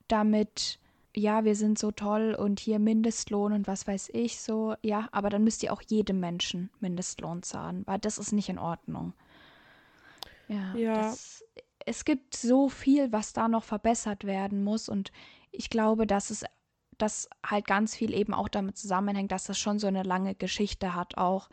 [0.08, 0.80] damit,
[1.16, 5.30] ja, wir sind so toll und hier Mindestlohn und was weiß ich so, ja, aber
[5.30, 9.14] dann müsst ihr auch jedem Menschen Mindestlohn zahlen, weil das ist nicht in Ordnung.
[10.48, 11.10] Ja, Ja.
[11.12, 11.44] Das,
[11.86, 14.90] es gibt so viel, was da noch verbessert werden muss.
[14.90, 15.12] Und
[15.52, 16.44] ich glaube, dass es
[16.98, 20.96] dass halt ganz viel eben auch damit zusammenhängt, dass das schon so eine lange Geschichte
[20.96, 21.50] hat, auch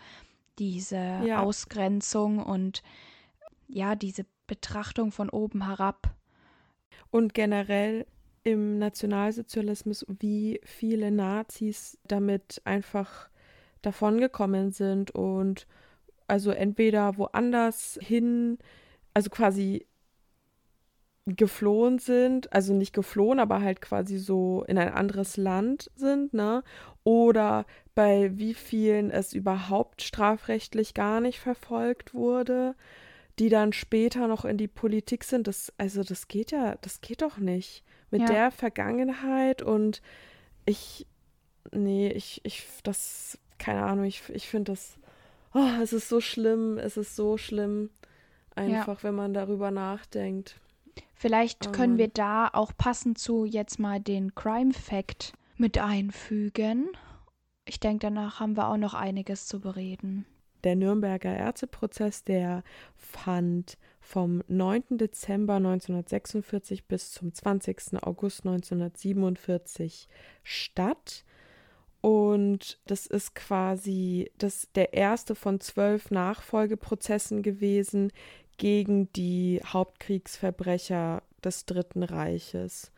[0.59, 1.43] diese Ja.
[1.43, 2.83] Ausgrenzung und
[3.67, 6.15] ja, diese Betrachtung von oben herab.
[7.11, 8.07] Und generell
[8.45, 13.29] im Nationalsozialismus, wie viele Nazis damit einfach
[13.83, 15.67] davongekommen sind und
[16.29, 18.59] also entweder woanders hin,
[19.15, 19.87] also quasi
[21.27, 26.65] geflohen sind, also nicht geflohen, aber halt quasi so in ein anderes Land sind, ne?
[27.05, 32.75] Oder bei wie vielen es überhaupt strafrechtlich gar nicht verfolgt wurde,
[33.39, 35.47] die dann später noch in die Politik sind.
[35.47, 37.85] Das, also das geht ja, das geht doch nicht.
[38.11, 38.27] Mit Ja.
[38.27, 40.03] der Vergangenheit und
[40.67, 41.07] ich,
[41.73, 44.99] nee, ich, ich, das, keine Ahnung, ich, ich finde das,
[45.55, 47.91] oh, es ist so schlimm, es ist so schlimm,
[48.57, 50.61] einfach, wenn man darüber nachdenkt.
[51.15, 56.89] Vielleicht Oh können wir da auch passend zu jetzt mal den Crime Fact mit einfügen.
[57.65, 60.27] Ich denke, danach haben wir auch noch einiges zu bereden.
[60.65, 62.63] Der Nürnberger Ärzteprozess, der
[62.97, 64.99] fand vom 9.
[64.99, 68.03] Dezember 1946 bis zum 20.
[68.03, 70.09] August 1947
[70.43, 71.25] statt.
[72.01, 78.13] Und das ist quasi das, der erste von zwölf Nachfolgeprozessen gewesen
[78.59, 82.93] gegen die Hauptkriegsverbrecher des Dritten Reiches.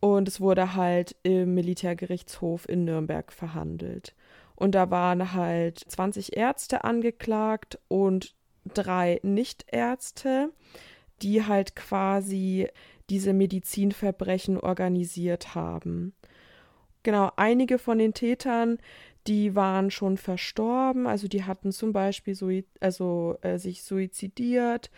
[0.00, 4.14] Und es wurde halt im Militärgerichtshof in Nürnberg verhandelt.
[4.56, 8.34] Und da waren halt 20 Ärzte angeklagt und
[8.74, 10.50] drei Nichtärzte,
[11.22, 12.68] die halt quasi
[13.10, 16.14] diese Medizinverbrechen organisiert haben.
[17.02, 18.78] Genau, einige von den Tätern,
[19.26, 24.90] die waren schon verstorben, also die hatten zum Beispiel sui also, äh, sich suizidiert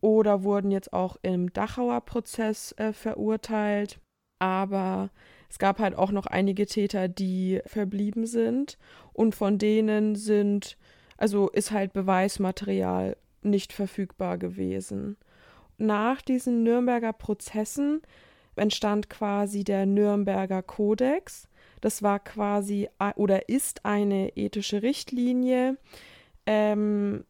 [0.00, 3.98] oder wurden jetzt auch im Dachauer Prozess äh, verurteilt.
[4.38, 5.10] Aber
[5.48, 8.78] es gab halt auch noch einige Täter, die verblieben sind
[9.12, 10.76] und von denen sind,
[11.16, 15.16] also ist halt Beweismaterial nicht verfügbar gewesen.
[15.78, 18.02] Nach diesen Nürnberger Prozessen
[18.56, 21.48] entstand quasi der Nürnberger Kodex.
[21.86, 25.78] Das war quasi oder ist eine ethische Richtlinie,
[26.44, 27.22] ähm,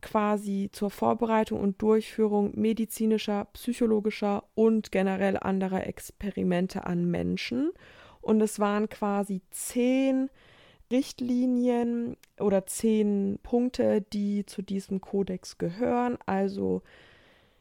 [0.00, 7.72] quasi zur Vorbereitung und Durchführung medizinischer, psychologischer und generell anderer Experimente an Menschen.
[8.22, 10.30] Und es waren quasi zehn
[10.90, 16.16] Richtlinien oder zehn Punkte, die zu diesem Kodex gehören.
[16.24, 16.80] Also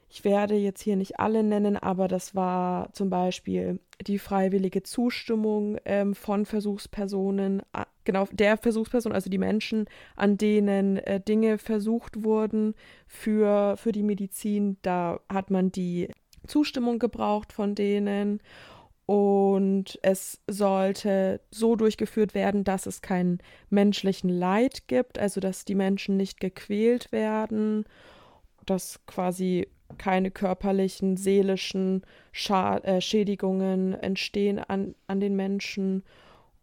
[0.09, 5.77] ich werde jetzt hier nicht alle nennen, aber das war zum Beispiel die freiwillige Zustimmung
[5.85, 7.61] ähm, von Versuchspersonen,
[8.05, 12.73] genau der Versuchsperson, also die Menschen, an denen äh, Dinge versucht wurden
[13.05, 14.77] für, für die Medizin.
[14.81, 16.09] Da hat man die
[16.47, 18.41] Zustimmung gebraucht von denen.
[19.05, 25.75] Und es sollte so durchgeführt werden, dass es keinen menschlichen Leid gibt, also dass die
[25.75, 27.85] Menschen nicht gequält werden,
[28.65, 29.67] dass quasi
[29.97, 36.03] keine körperlichen, seelischen Scha äh, Schädigungen entstehen an, an den Menschen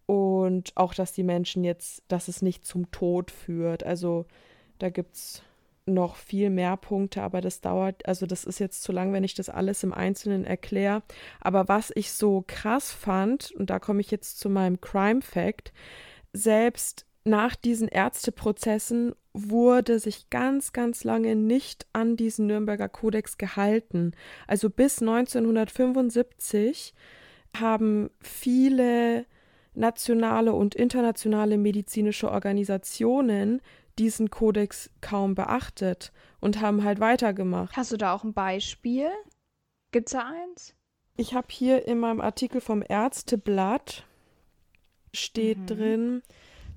[0.07, 3.85] und auch, dass die Menschen jetzt, dass es nicht zum Tod führt.
[3.85, 4.27] Also
[4.79, 5.43] da gibt es
[5.87, 9.35] noch viel mehr Punkte, aber das dauert, also das ist jetzt zu lang, wenn ich
[9.35, 11.03] das alles im Einzelnen erkläre.
[11.41, 15.73] Aber was ich so krass fand, und da komme ich jetzt zu meinem Crime Fact,
[16.33, 24.13] selbst nach diesen Ärzteprozessen wurde sich ganz, ganz lange nicht an diesen Nürnberger Kodex gehalten.
[24.47, 26.95] Also bis 1975
[27.57, 29.27] haben viele
[29.75, 33.61] nationale und internationale medizinische Organisationen
[33.99, 37.77] diesen Kodex kaum beachtet und haben halt weitergemacht.
[37.77, 39.09] Hast du da auch ein Beispiel?
[39.91, 40.75] Gibt's da eins?
[41.17, 44.05] Ich habe hier in meinem Artikel vom Ärzteblatt
[45.15, 45.67] steht Mhm.
[45.67, 46.23] drin,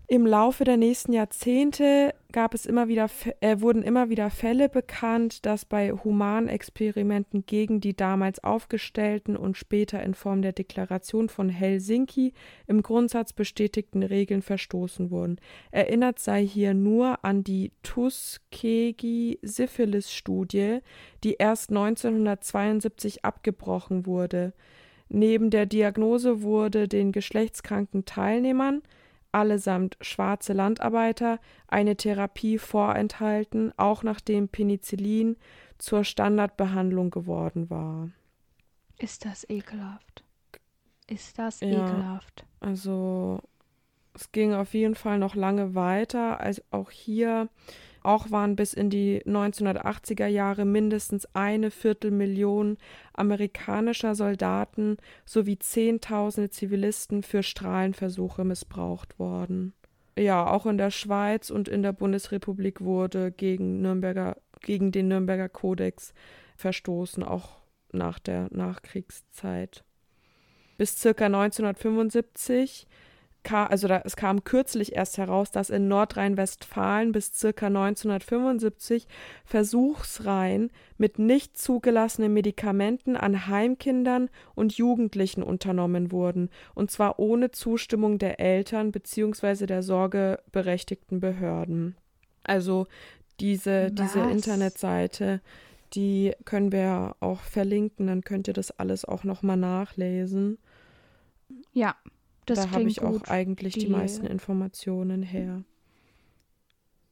[0.09, 5.45] im Laufe der nächsten Jahrzehnte gab es immer wieder, äh, wurden immer wieder Fälle bekannt,
[5.45, 12.33] dass bei Humanexperimenten gegen die damals aufgestellten und später in Form der Deklaration von Helsinki
[12.65, 15.39] im Grundsatz bestätigten Regeln verstoßen wurden.
[15.69, 20.79] Erinnert sei hier nur an die Tuskegee-Syphilis-Studie,
[21.23, 24.53] die erst 1972 abgebrochen wurde.
[25.07, 28.81] Neben der Diagnose wurde den geschlechtskranken Teilnehmern,
[29.31, 35.37] allesamt schwarze Landarbeiter, eine Therapie vorenthalten, auch nachdem Penicillin
[35.77, 38.09] zur Standardbehandlung geworden war.
[38.97, 40.23] Ist das ekelhaft?
[41.07, 41.67] Ist das Ja.
[41.67, 42.45] ekelhaft?
[42.59, 43.41] Also
[44.13, 46.39] es ging auf jeden Fall noch lange weiter.
[46.39, 47.49] Also auch hier
[48.01, 52.77] Auch waren bis in die 1980er Jahre mindestens eine Viertelmillion
[53.13, 59.73] amerikanischer Soldaten sowie Zehntausende Zivilisten für Strahlenversuche missbraucht worden.
[60.17, 65.49] Ja, auch in der Schweiz und in der Bundesrepublik wurde gegen, Nürnberger, gegen den Nürnberger
[65.49, 66.13] Kodex
[66.57, 67.59] verstoßen, auch
[67.91, 69.83] nach der Nachkriegszeit.
[70.77, 72.87] Bis circa 1975
[73.47, 77.67] also da, es kam kürzlich erst heraus, dass in Nordrhein-Westfalen bis ca.
[77.67, 79.07] 1975
[79.45, 88.19] Versuchsreihen mit nicht zugelassenen Medikamenten an Heimkindern und Jugendlichen unternommen wurden, und zwar ohne Zustimmung
[88.19, 89.65] der Eltern bzw.
[89.65, 91.95] der sorgeberechtigten Behörden.
[92.43, 92.87] Also
[93.39, 95.41] diese, diese Internetseite,
[95.93, 100.57] die können wir auch verlinken, dann könnt ihr das alles auch nochmal nachlesen.
[101.73, 101.95] Ja,
[102.49, 103.23] das da habe ich gut.
[103.23, 105.63] auch eigentlich die, die meisten Informationen her.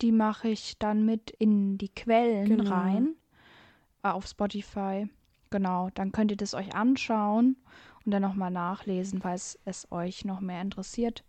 [0.01, 2.71] Die mache ich dann mit in die Quellen genau.
[2.71, 3.15] rein
[4.03, 5.07] äh, auf Spotify.
[5.49, 7.55] Genau, dann könnt ihr das euch anschauen
[8.05, 11.23] und dann nochmal nachlesen, falls es euch noch mehr interessiert.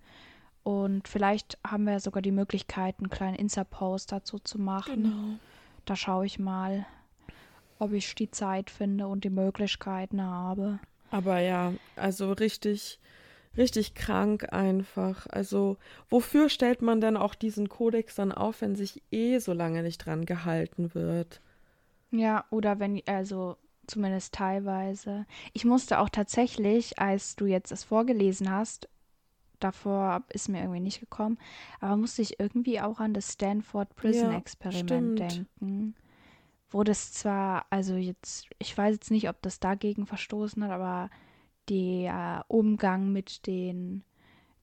[0.65, 5.03] Und vielleicht haben wir sogar die Möglichkeit, einen kleinen Insta-Post dazu zu machen.
[5.03, 5.39] Genau.
[5.87, 6.85] Da schaue ich mal,
[7.79, 10.79] ob ich die Zeit finde und die Möglichkeiten habe.
[11.11, 13.01] Aber ja, also richtig
[13.59, 15.27] richtig krank einfach.
[15.31, 15.77] Also
[16.09, 19.99] wofür stellt man denn auch diesen Kodex dann auf, wenn sich eh so lange nicht
[19.99, 21.41] dran gehalten wird?
[22.11, 25.27] Ja, oder wenn, also zumindest teilweise.
[25.53, 28.89] Ich musste auch tatsächlich, als du jetzt es vorgelesen hast,
[29.61, 31.39] davor ist mir irgendwie nicht gekommen,
[31.81, 35.95] aber musste ich irgendwie auch an das Stanford Prison ja, Experiment denken.
[36.71, 41.11] Wo das zwar, also jetzt, ich weiß jetzt nicht, ob das dagegen verstoßen hat, aber
[41.69, 44.05] der Umgang mit den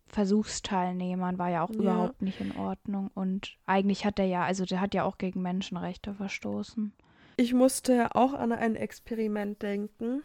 [0.08, 1.80] Versuchsteilnehmern war ja auch ja.
[1.80, 3.10] überhaupt nicht in Ordnung.
[3.13, 6.94] Und eigentlich hat er ja, also der hat ja auch gegen Menschenrechte verstoßen.
[7.38, 10.24] Ich musste auch an ein Experiment denken.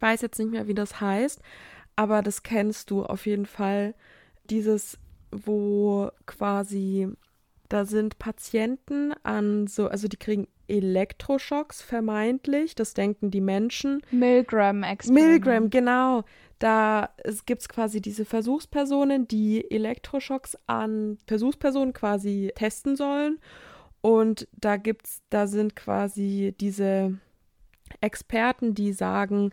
[0.00, 1.40] Weiß jetzt nicht mehr, wie das heißt,
[1.96, 3.94] aber das kennst du auf jeden Fall.
[4.50, 4.98] Dieses,
[5.30, 7.08] wo quasi
[7.68, 14.02] da sind Patienten an so, also die kriegen Elektroschocks vermeintlich, das denken die Menschen.
[14.10, 15.30] Milgram-Experiment.
[15.30, 16.24] Milgram, genau.
[16.58, 17.10] Da
[17.46, 23.38] gibt es quasi diese Versuchspersonen, die Elektroschocks an Versuchspersonen quasi testen sollen.
[24.00, 27.18] Und da gibt's, da sind quasi diese
[28.00, 29.50] Experten, die sagen,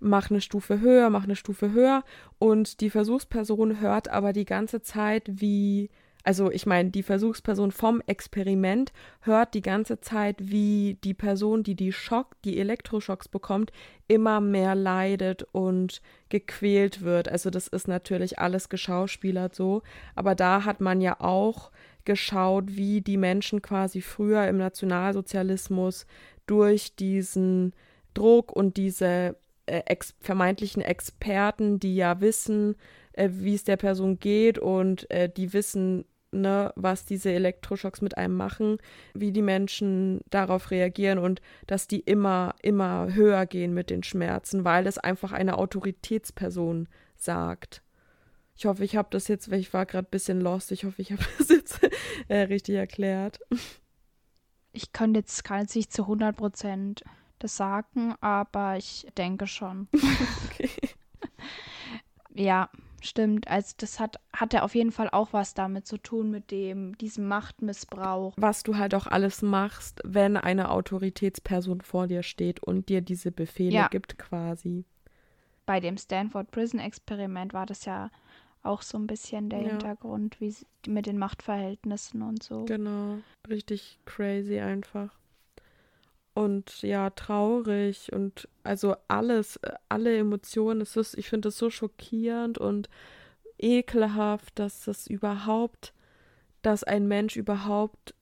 [0.00, 2.04] mach eine Stufe höher, mach eine Stufe höher.
[2.38, 5.90] Und die Versuchsperson hört aber die ganze Zeit, wie
[6.22, 11.74] also ich meine, die Versuchsperson vom Experiment hört die ganze Zeit, wie die Person, die
[11.74, 13.72] die Schock, die Elektroschocks bekommt,
[14.06, 17.28] immer mehr leidet und gequält wird.
[17.28, 19.82] Also das ist natürlich alles geschauspielert so,
[20.14, 21.70] aber da hat man ja auch
[22.04, 26.06] geschaut, wie die Menschen quasi früher im Nationalsozialismus
[26.46, 27.72] durch diesen
[28.14, 32.76] Druck und diese äh, ex vermeintlichen Experten, die ja wissen,
[33.20, 38.16] äh, wie es der Person geht und äh, die wissen, ne, was diese Elektroschocks mit
[38.16, 38.78] einem machen,
[39.14, 44.64] wie die Menschen darauf reagieren und dass die immer, immer höher gehen mit den Schmerzen,
[44.64, 47.82] weil es einfach eine Autoritätsperson sagt.
[48.56, 51.02] Ich hoffe, ich habe das jetzt, weil ich war gerade ein bisschen lost, ich hoffe,
[51.02, 51.80] ich habe das jetzt
[52.28, 53.38] äh, richtig erklärt.
[54.72, 57.02] Ich könnte jetzt gar nicht zu 100 Prozent
[57.38, 59.88] das sagen, aber ich denke schon.
[60.46, 60.70] okay.
[62.34, 66.30] ja, Stimmt, also das hat, hat ja auf jeden Fall auch was damit zu tun,
[66.30, 68.34] mit dem, diesem Machtmissbrauch.
[68.36, 73.32] Was du halt auch alles machst, wenn eine Autoritätsperson vor dir steht und dir diese
[73.32, 73.88] Befehle ja.
[73.88, 74.84] gibt, quasi.
[75.64, 78.10] Bei dem Stanford Prison Experiment war das ja
[78.62, 79.68] auch so ein bisschen der ja.
[79.70, 80.54] Hintergrund, wie
[80.86, 82.66] mit den Machtverhältnissen und so.
[82.66, 85.19] Genau, richtig crazy einfach
[86.34, 90.80] und ja, traurig und also alles, äh, alle Emotionen.
[90.80, 92.88] Es ist, ich finde es so schockierend und
[93.58, 95.92] ekelhaft, dass das überhaupt,
[96.62, 98.14] dass ein Mensch überhaupt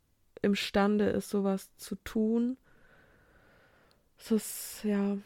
[0.43, 2.57] imstande ist, sowas zu tun.
[4.19, 5.19] Es ist ja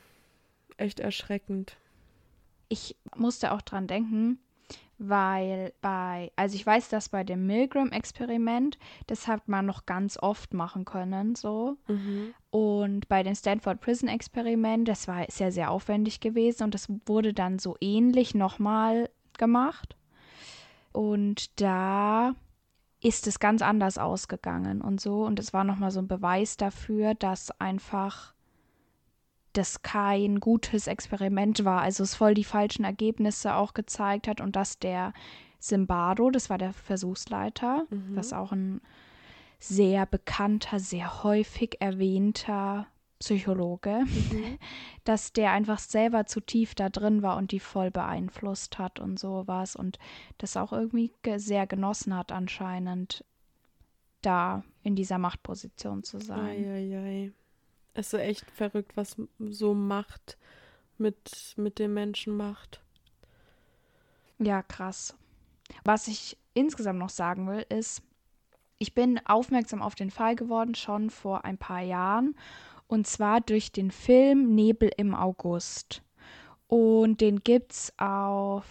[0.77, 1.77] echt erschreckend.
[2.69, 4.39] Ich musste auch dran denken,
[5.09, 10.55] weil bei, also ich weiß, dass bei dem Milgram-Experiment, das hat man noch ganz oft
[10.55, 11.77] machen können, so.
[11.89, 12.35] Mhm.
[12.51, 17.59] Und bei dem Stanford Prison-Experiment, das war sehr, sehr aufwendig gewesen und das wurde dann
[17.59, 19.97] so ähnlich nochmal gemacht.
[20.93, 22.35] Und da
[23.01, 25.25] ist es ganz anders ausgegangen und so.
[25.25, 28.35] Und es war nochmal so ein Beweis dafür, dass einfach
[29.53, 34.57] das kein gutes Experiment war, also es voll die falschen Ergebnisse auch gezeigt hat und
[34.57, 35.13] dass der
[35.59, 38.17] Simbardo, das war der Versuchsleiter, mhm.
[38.17, 38.81] was auch ein
[39.59, 42.89] sehr bekannter, sehr häufig erwähnter
[43.21, 44.59] Psychologe, mhm.
[45.05, 49.21] dass der einfach selber zu tief da drin war und die voll beeinflusst hat und
[49.21, 49.99] sowas und
[50.39, 53.25] das auch irgendwie sehr genossen hat anscheinend,
[54.23, 56.41] da in dieser Machtposition zu sein.
[56.41, 57.33] Eieiei.
[57.95, 60.39] Es ist echt verrückt, was so Macht
[60.99, 62.81] mit, mit dem Menschen macht.
[64.39, 65.15] Ja, krass.
[65.85, 68.03] Was ich insgesamt noch sagen will, ist,
[68.79, 72.35] ich bin aufmerksam auf den Fall geworden schon vor ein paar Jahren
[72.89, 76.03] und zwar durch den Film Nebel im August.
[76.67, 78.65] Und den gibt's auf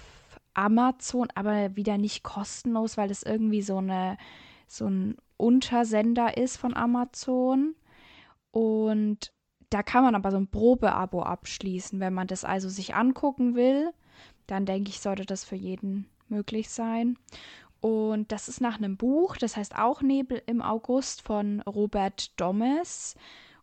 [0.54, 4.18] Amazon, aber wieder nicht kostenlos, weil das irgendwie so eine
[4.68, 7.76] so ein Untersender ist von Amazon.
[8.52, 9.34] Und
[9.70, 13.92] da kann man aber so ein Probeabo abschließen, wenn man das also sich angucken will.
[14.48, 17.18] Dann denke ich, sollte das für jeden möglich sein.
[17.80, 23.16] Und das ist nach einem Buch, das heißt auch Nebel im August von Robert Dommes.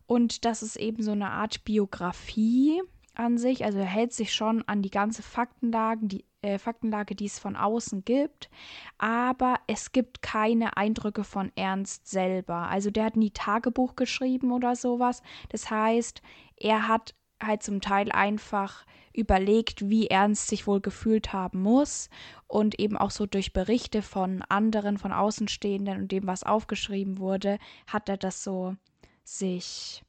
[0.07, 2.81] Und das ist eben so eine Art Biografie
[3.13, 3.63] an sich.
[3.63, 7.55] Also er hält sich schon an die ganze Faktenlage, die, äh, Faktenlage, die es von
[7.55, 8.49] außen gibt.
[8.97, 12.69] Aber es gibt keine Eindrücke von Ernst selber.
[12.69, 15.21] Also der hat nie Tagebuch geschrieben oder sowas.
[15.49, 16.21] Das heißt,
[16.57, 22.09] er hat halt zum Teil einfach überlegt, wie Ernst sich wohl gefühlt haben muss
[22.47, 27.59] und eben auch so durch Berichte von anderen, von Außenstehenden und dem, was aufgeschrieben wurde,
[27.87, 28.75] hat er das so
[29.23, 30.03] sich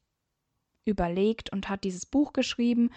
[0.85, 2.91] überlegt und hat dieses Buch geschrieben.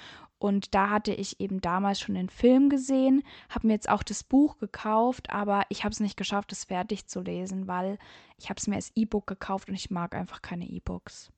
[0.44, 4.26] Und da hatte ich eben damals schon den Film gesehen, habe mir jetzt auch das
[4.26, 7.98] Buch gekauft, aber ich habe es nicht geschafft, es fertig zu lesen, weil
[8.38, 11.32] ich habe es mir als E-Book gekauft und ich mag einfach keine E-Books.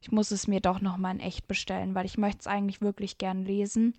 [0.00, 2.82] Ich muss es mir doch noch mal in echt bestellen, weil ich möchte es eigentlich
[2.82, 3.98] wirklich gern lesen.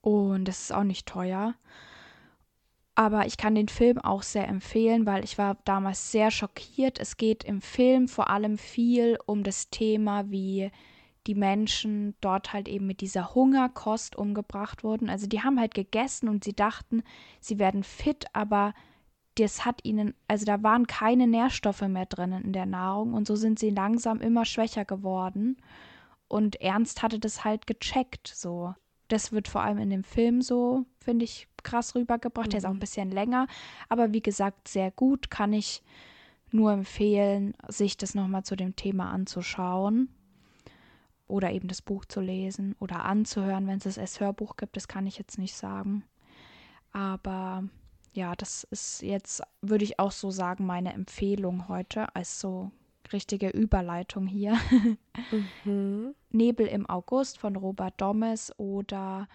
[0.00, 1.54] Und es ist auch nicht teuer.
[2.94, 6.98] Aber ich kann den Film auch sehr empfehlen, weil ich war damals sehr schockiert.
[6.98, 10.70] Es geht im Film vor allem viel um das Thema, wie
[11.26, 15.08] die Menschen dort halt eben mit dieser Hungerkost umgebracht wurden.
[15.08, 17.02] Also die haben halt gegessen und sie dachten,
[17.40, 18.74] sie werden fit, aber
[19.36, 23.36] das hat ihnen, also da waren keine Nährstoffe mehr drin in der Nahrung und so
[23.36, 25.56] sind sie langsam immer schwächer geworden.
[26.28, 28.74] Und Ernst hatte das halt gecheckt, so.
[29.08, 32.46] Das wird vor allem in dem Film so, finde ich, krass rübergebracht.
[32.46, 32.50] Mhm.
[32.50, 32.80] Der ist auch ein mhm.
[32.80, 33.46] bisschen länger,
[33.88, 35.30] aber wie gesagt, sehr gut.
[35.30, 35.82] Kann ich
[36.50, 40.08] nur empfehlen, sich das nochmal zu dem Thema anzuschauen.
[41.26, 44.76] Oder eben das Buch zu lesen oder anzuhören, wenn es es als Hörbuch gibt.
[44.76, 46.04] Das kann ich jetzt nicht sagen.
[46.92, 47.64] Aber
[48.12, 52.70] ja, das ist jetzt, würde ich auch so sagen, meine Empfehlung heute als so
[53.12, 54.56] richtige Überleitung hier.
[55.64, 56.14] Mhm.
[56.30, 59.28] Nebel im August von Robert Dommes oder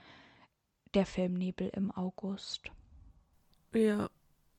[0.93, 2.71] der Film Nebel im August.
[3.73, 4.09] Ja,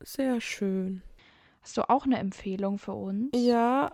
[0.00, 1.02] sehr schön.
[1.62, 3.30] Hast du auch eine Empfehlung für uns?
[3.34, 3.92] Ja,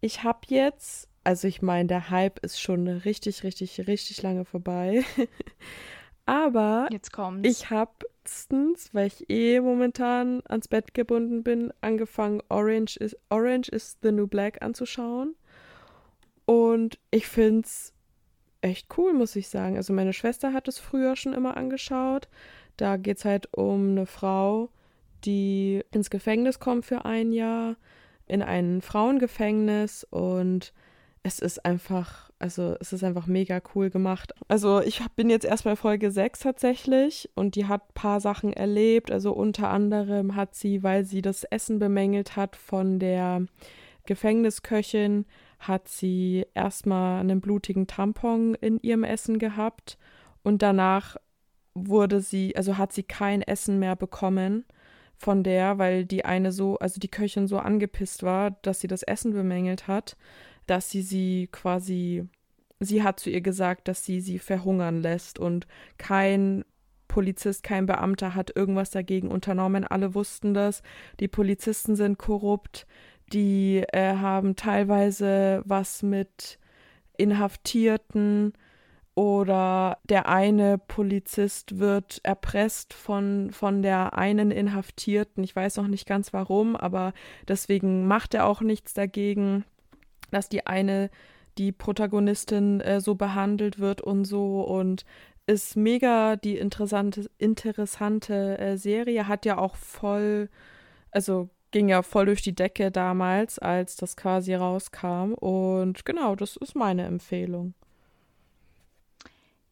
[0.00, 5.02] ich habe jetzt, also ich meine, der Hype ist schon richtig, richtig, richtig lange vorbei.
[6.24, 7.48] Aber jetzt kommt's.
[7.48, 7.90] ich habe
[8.22, 14.12] letztens, weil ich eh momentan ans Bett gebunden bin, angefangen, Orange is, Orange is the
[14.12, 15.34] New Black anzuschauen.
[16.44, 17.92] Und ich finde es
[18.60, 19.76] echt cool, muss ich sagen.
[19.76, 22.28] Also meine Schwester hat es früher schon immer angeschaut.
[22.76, 24.70] Da geht es halt um eine Frau,
[25.24, 27.74] die ins Gefängnis kommt für ein Jahr,
[28.26, 30.72] in ein Frauengefängnis und
[31.26, 34.32] es ist einfach, also es ist einfach mega cool gemacht.
[34.46, 38.52] Also ich bin jetzt erst bei Folge 6 tatsächlich und die hat ein paar Sachen
[38.52, 39.10] erlebt.
[39.10, 43.44] Also unter anderem hat sie, weil sie das Essen bemängelt hat von der
[44.04, 45.26] Gefängnisköchin,
[45.58, 49.98] hat sie erstmal einen blutigen Tampon in ihrem Essen gehabt
[50.44, 51.16] und danach
[51.74, 54.64] wurde sie, also hat sie kein Essen mehr bekommen
[55.16, 59.02] von der, weil die eine so, also die Köchin so angepisst war, dass sie das
[59.02, 60.16] Essen bemängelt hat
[60.66, 62.28] dass sie sie quasi,
[62.80, 65.66] sie hat zu ihr gesagt, dass sie sie verhungern lässt und
[65.98, 66.64] kein
[67.08, 69.84] Polizist, kein Beamter hat irgendwas dagegen unternommen.
[69.84, 70.82] Alle wussten das.
[71.18, 72.86] Die Polizisten sind korrupt.
[73.32, 76.58] Die äh, haben teilweise was mit
[77.16, 78.52] Inhaftierten
[79.14, 85.42] oder der eine Polizist wird erpresst von, von der einen Inhaftierten.
[85.42, 87.14] Ich weiß noch nicht ganz warum, aber
[87.48, 89.64] deswegen macht er auch nichts dagegen
[90.30, 91.10] dass die eine,
[91.58, 95.04] die Protagonistin äh, so behandelt wird und so und
[95.46, 100.48] ist mega die interessante, interessante äh, Serie, hat ja auch voll,
[101.12, 105.34] also ging ja voll durch die Decke damals, als das quasi rauskam.
[105.34, 107.74] Und genau, das ist meine Empfehlung.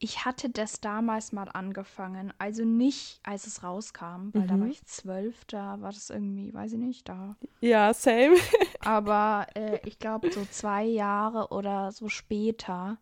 [0.04, 2.30] Ich hatte das damals mal angefangen.
[2.38, 4.70] Also nicht, als es rauskam, weil da war Mhm.
[4.70, 7.36] ich zwölf, da war das irgendwie, weiß ich nicht, da.
[7.62, 8.36] Ja, same.
[8.80, 12.98] Aber äh, ich glaube, so zwei Jahre oder so später.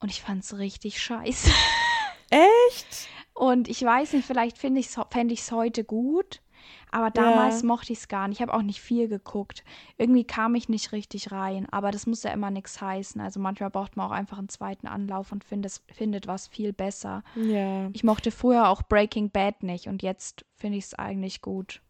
[0.00, 1.50] Und ich fand es richtig scheiße.
[2.30, 3.08] Echt?
[3.32, 6.42] Und ich weiß nicht, vielleicht fände ich es heute gut.
[6.90, 7.66] Aber damals Ja.
[7.66, 8.38] mochte ich es gar nicht.
[8.38, 9.64] Ich habe auch nicht viel geguckt.
[9.96, 11.66] Irgendwie kam ich nicht richtig rein.
[11.70, 13.20] Aber das muss ja immer nichts heißen.
[13.20, 17.22] Also manchmal braucht man auch einfach einen zweiten Anlauf und findet, findet was viel besser.
[17.36, 17.88] Ja.
[17.92, 21.80] Ich mochte früher auch Breaking Bad nicht und jetzt finde ich es eigentlich gut.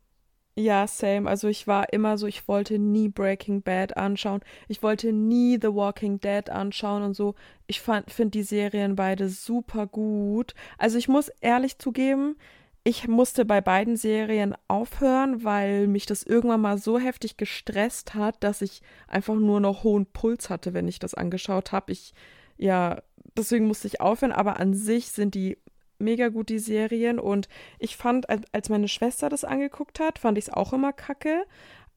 [0.60, 1.30] Ja, same.
[1.30, 4.40] Also ich war immer so, ich wollte nie Breaking Bad anschauen.
[4.66, 7.36] Ich wollte nie The Walking Dead anschauen und so.
[7.68, 10.54] Ich finde die Serien beide super gut.
[10.76, 12.36] Also ich muss ehrlich zugeben,
[12.84, 18.42] ich musste bei beiden Serien aufhören, weil mich das irgendwann mal so heftig gestresst hat,
[18.42, 21.92] dass ich einfach nur noch hohen Puls hatte, wenn ich das angeschaut habe.
[21.92, 22.14] Ich,
[22.56, 23.02] ja,
[23.36, 24.32] deswegen musste ich aufhören.
[24.32, 25.58] Aber an sich sind die
[25.98, 27.18] mega gut, die Serien.
[27.18, 27.48] Und
[27.78, 31.44] ich fand, als meine Schwester das angeguckt hat, fand ich es auch immer kacke.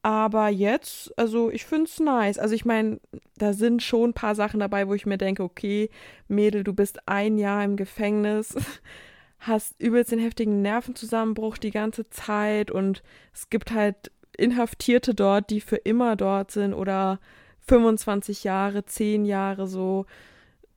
[0.04, 2.40] Aber jetzt, also ich finde es nice.
[2.40, 3.00] Also ich meine,
[3.38, 5.90] da sind schon ein paar Sachen dabei, wo ich mir denke, okay,
[6.28, 8.56] Mädel, du bist ein Jahr im Gefängnis,
[9.42, 15.62] hast übelst den heftigen Nervenzusammenbruch die ganze Zeit und es gibt halt Inhaftierte dort, die
[15.62, 17.20] für immer dort sind oder
[17.68, 20.06] 25 Jahre, 10 Jahre so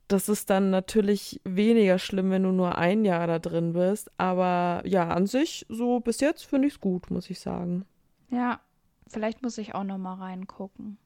[0.07, 4.11] das ist dann natürlich weniger schlimm, wenn du nur ein Jahr da drin bist.
[4.17, 7.85] Aber ja, an sich, so bis jetzt finde ich es gut, muss ich sagen.
[8.29, 8.59] Ja,
[9.07, 10.97] vielleicht muss ich auch noch mal reingucken.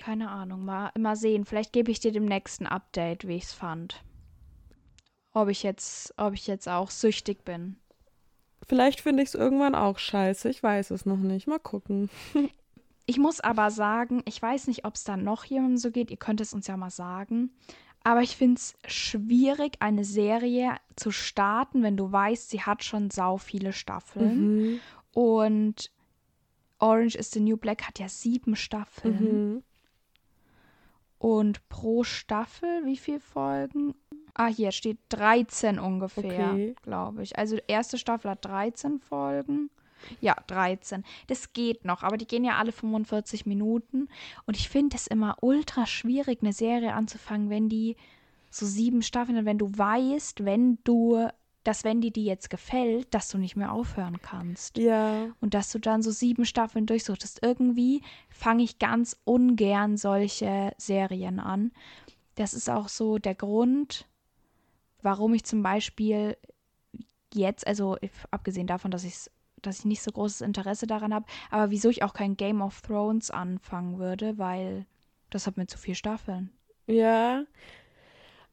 [0.00, 1.44] Keine Ahnung, mal, mal sehen.
[1.44, 4.02] Vielleicht gebe ich dir dem nächsten Update, wie ich es fand.
[5.36, 7.76] Ob ich jetzt, ob ich jetzt auch süchtig bin.
[8.66, 10.48] Vielleicht finde ich es irgendwann auch scheiße.
[10.48, 11.46] Ich weiß es noch nicht.
[11.46, 12.08] Mal gucken.
[13.08, 16.10] Ich muss aber sagen, ich weiß nicht, ob es da noch jemandem so geht.
[16.10, 17.52] Ihr könnt es uns ja mal sagen.
[18.02, 23.10] Aber ich finde es schwierig, eine Serie zu starten, wenn du weißt, sie hat schon
[23.10, 24.56] sau viele Staffeln.
[24.56, 24.80] Mhm.
[25.12, 25.92] Und
[26.80, 29.20] Orange is the New Black hat ja sieben Staffeln.
[29.20, 29.62] Mhm.
[31.18, 33.94] Und pro Staffel, wie viele Folgen?
[34.38, 36.74] Ah, hier steht 13 ungefähr, Okay.
[36.82, 37.38] glaube ich.
[37.38, 39.70] Also erste Staffel hat 13 Folgen.
[40.20, 41.04] Ja, 13.
[41.26, 44.08] Das geht noch, aber die gehen ja alle 45 Minuten.
[44.44, 47.96] Und ich finde es immer ultra schwierig, eine Serie anzufangen, wenn die
[48.50, 51.28] so sieben Staffeln, wenn du weißt, wenn du,
[51.64, 54.76] dass wenn dir die jetzt gefällt, dass du nicht mehr aufhören kannst.
[54.76, 55.28] Ja.
[55.40, 57.42] Und dass du dann so sieben Staffeln durchsuchtest.
[57.42, 61.72] Irgendwie fange ich ganz ungern solche Serien an.
[62.34, 64.06] Das ist auch so der Grund,
[65.06, 66.36] warum ich zum Beispiel
[67.32, 67.96] jetzt, also
[68.32, 69.30] abgesehen davon, dass ich
[69.62, 72.82] dass ich nicht so großes Interesse daran habe, aber wieso ich auch kein Game of
[72.82, 74.84] Thrones anfangen würde, weil
[75.30, 76.50] das hat mir zu viel Staffeln.
[76.86, 77.44] Ja.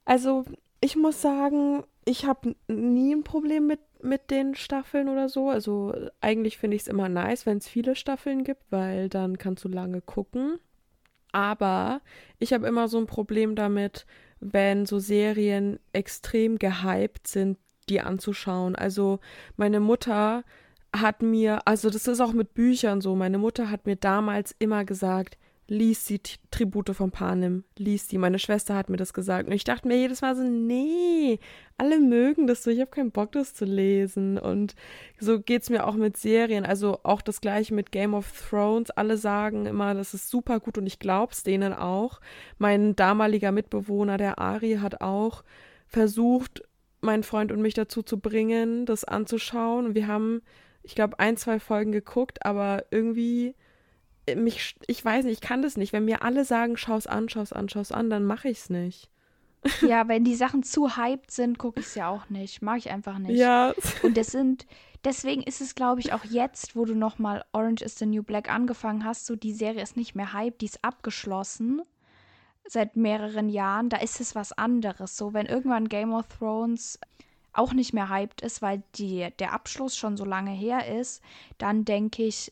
[0.06, 0.46] Also,
[0.80, 5.50] ich muss sagen, ich habe nie ein Problem mit, mit den Staffeln oder so.
[5.50, 9.64] Also, eigentlich finde ich es immer nice, wenn es viele Staffeln gibt, weil dann kannst
[9.66, 10.60] du lange gucken.
[11.32, 12.02] Aber
[12.40, 14.06] ich habe immer so ein Problem damit,
[14.52, 17.58] wenn so Serien extrem gehypt sind,
[17.90, 18.76] die anzuschauen.
[18.76, 19.20] Also,
[19.58, 20.44] meine Mutter
[20.96, 24.86] hat mir, also das ist auch mit Büchern so, meine Mutter hat mir damals immer
[24.86, 25.38] gesagt,
[25.74, 28.20] lies die T Tribute von Panem, lies die.
[28.20, 31.40] Meine Schwester hat mir das gesagt und ich dachte mir jedes Mal so, nee,
[31.78, 34.38] alle mögen das so, ich habe keinen Bock, das zu lesen.
[34.38, 34.76] Und
[35.20, 38.92] so geht es mir auch mit Serien, also auch das gleiche mit Game of Thrones.
[38.92, 42.22] Alle sagen immer, das ist super gut und ich glaub's denen auch.
[42.60, 45.44] Mein damaliger Mitbewohner, der Ari, hat auch
[45.88, 46.62] versucht,
[47.02, 49.88] meinen Freund und mich dazu zu bringen, das anzuschauen.
[49.88, 50.42] Und wir haben
[50.84, 53.56] ich glaube, ein, zwei Folgen geguckt, aber irgendwie
[54.36, 55.94] mich, ich weiß nicht, ich kann das nicht.
[55.94, 59.10] Wenn mir alle sagen, schau's an, schau's an, schau's an, dann mache ich's nicht.
[59.82, 62.62] Ja, wenn die Sachen zu hyped sind, gucke ich es ja auch nicht.
[62.62, 63.38] Mag ich einfach nicht.
[63.38, 63.74] Ja.
[64.02, 64.66] Und das sind,
[65.06, 68.52] deswegen ist es, glaube ich, auch jetzt, wo du nochmal Orange is the New Black
[68.52, 71.82] angefangen hast, so die Serie ist nicht mehr hyped, die ist abgeschlossen
[72.68, 73.90] seit mehreren Jahren.
[73.90, 75.18] Da ist es was anderes.
[75.18, 77.00] So, wenn irgendwann Game of Thrones
[77.54, 81.22] auch nicht mehr hyped ist, weil die, der Abschluss schon so lange her ist,
[81.58, 82.52] dann denke ich,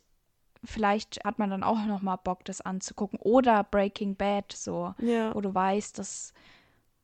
[0.63, 3.19] vielleicht hat man dann auch noch mal Bock, das anzugucken.
[3.19, 5.33] Oder Breaking Bad, so, Ja.
[5.35, 6.33] wo du weißt, dass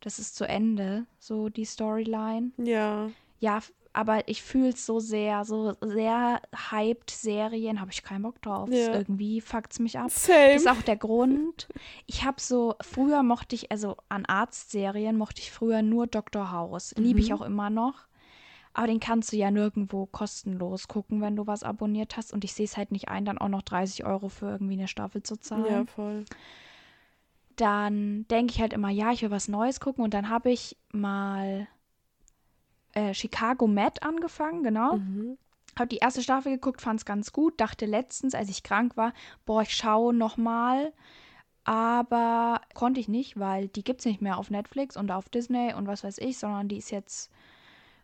[0.02, 2.52] das ist zu Ende, so die Storyline.
[2.58, 3.10] Ja.
[3.40, 3.60] Ja,
[3.94, 6.40] aber ich fühle es so sehr, so sehr
[6.70, 8.70] hyped Serien, habe ich keinen Bock drauf.
[8.72, 8.94] Ja.
[8.94, 10.12] Irgendwie fuckt es mich ab.
[10.12, 10.54] Same.
[10.54, 11.68] Das ist auch der Grund.
[12.06, 16.52] Ich habe so, früher mochte ich, also an Arztserien mochte ich früher nur Dr.
[16.52, 16.94] House.
[16.96, 17.36] Liebe ich Mhm.
[17.36, 18.07] auch immer noch.
[18.78, 22.32] Aber den kannst du ja nirgendwo kostenlos gucken, wenn du was abonniert hast.
[22.32, 24.88] Und ich sehe es halt nicht ein, dann auch noch 30 Euro für irgendwie eine
[24.88, 25.66] Staffel zu zahlen.
[25.66, 26.26] Ja, voll.
[27.56, 30.04] Dann denke ich halt immer, ja, ich will was Neues gucken.
[30.04, 31.68] Und dann habe ich mal
[32.94, 34.98] äh, Chicago Med angefangen, genau.
[34.98, 35.40] Mhm.
[35.76, 37.60] Habe die erste Staffel geguckt, fand es ganz gut.
[37.60, 39.14] Dachte letztens, als ich krank war,
[39.48, 40.94] boah, ich schaue nochmal.
[41.64, 45.74] Aber konnte ich nicht, weil die gibt es nicht mehr auf Netflix und auf Disney
[45.74, 47.32] und was weiß ich, sondern die ist jetzt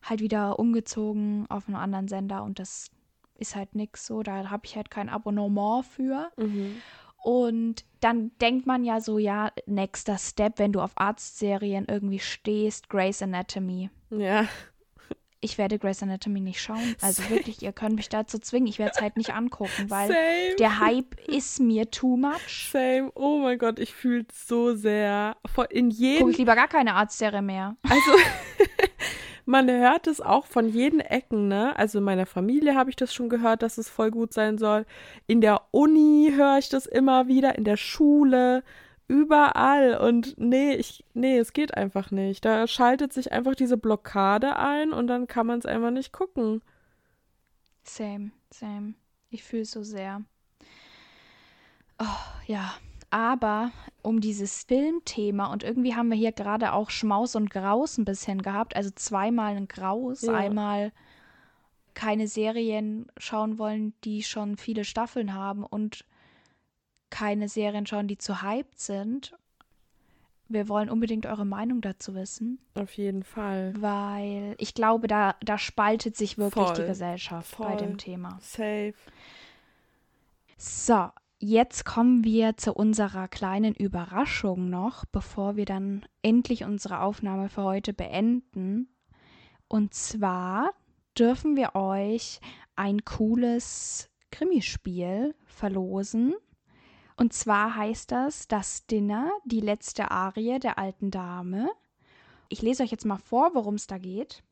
[0.03, 2.91] halt wieder umgezogen auf einen anderen Sender und das
[3.35, 4.23] ist halt nix so.
[4.23, 6.31] Da habe ich halt kein Abonnement für.
[6.37, 6.77] Mhm.
[7.23, 12.89] Und dann denkt man ja so, ja, nächster Step, wenn du auf Arztserien irgendwie stehst,
[12.89, 13.89] Grey's Anatomy.
[14.09, 14.45] Ja.
[15.39, 16.95] Ich werde Grey's Anatomy nicht schauen.
[17.01, 17.35] Also Same.
[17.35, 18.67] wirklich, ihr könnt mich dazu zwingen.
[18.67, 20.55] Ich werde es halt nicht angucken, weil Same.
[20.59, 22.69] der Hype ist mir too much.
[22.71, 23.11] Same.
[23.15, 25.37] Oh mein Gott, ich fühle so sehr.
[25.69, 26.29] In Gucke jedem.
[26.29, 27.75] ich lieber gar keine Arztserie mehr.
[27.83, 28.11] Also,
[29.45, 31.75] man hört es auch von jeden Ecken, ne?
[31.77, 34.85] Also in meiner Familie habe ich das schon gehört, dass es voll gut sein soll.
[35.27, 38.63] In der Uni höre ich das immer wieder, in der Schule,
[39.07, 39.97] überall.
[39.97, 42.45] Und nee, ich, nee, es geht einfach nicht.
[42.45, 46.61] Da schaltet sich einfach diese Blockade ein und dann kann man es einfach nicht gucken.
[47.83, 48.93] Same, same.
[49.29, 50.21] Ich fühle so sehr.
[51.99, 52.05] Oh,
[52.47, 52.73] ja.
[53.13, 58.05] Aber um dieses Filmthema und irgendwie haben wir hier gerade auch Schmaus und Graus ein
[58.05, 58.75] bisschen gehabt.
[58.75, 60.23] Also zweimal ein Graus.
[60.23, 60.33] Ja.
[60.33, 60.91] Einmal
[61.93, 66.05] keine Serien schauen wollen, die schon viele Staffeln haben und
[67.11, 69.37] keine Serien schauen, die zu hyped sind.
[70.47, 73.75] Wir wollen unbedingt eure Meinung dazu wissen, Auf jeden Fall.
[73.77, 76.87] weil ich glaube, da, da spaltet sich wirklich die Voll.
[76.87, 77.77] Gesellschaft bei Voll.
[77.77, 78.39] dem Thema.
[78.41, 78.95] Safe.
[80.57, 81.09] So,
[81.43, 87.63] jetzt kommen wir zu unserer kleinen Überraschung noch, bevor wir dann endlich unsere Aufnahme für
[87.63, 88.87] heute beenden.
[89.67, 90.71] Und zwar
[91.17, 92.39] dürfen wir euch
[92.75, 96.33] ein cooles Krimispiel verlosen.
[97.17, 101.69] Und zwar heißt das Das Dinner, die letzte Arie der alten Dame.
[102.47, 104.43] Ich lese euch jetzt mal vor, worum es da geht.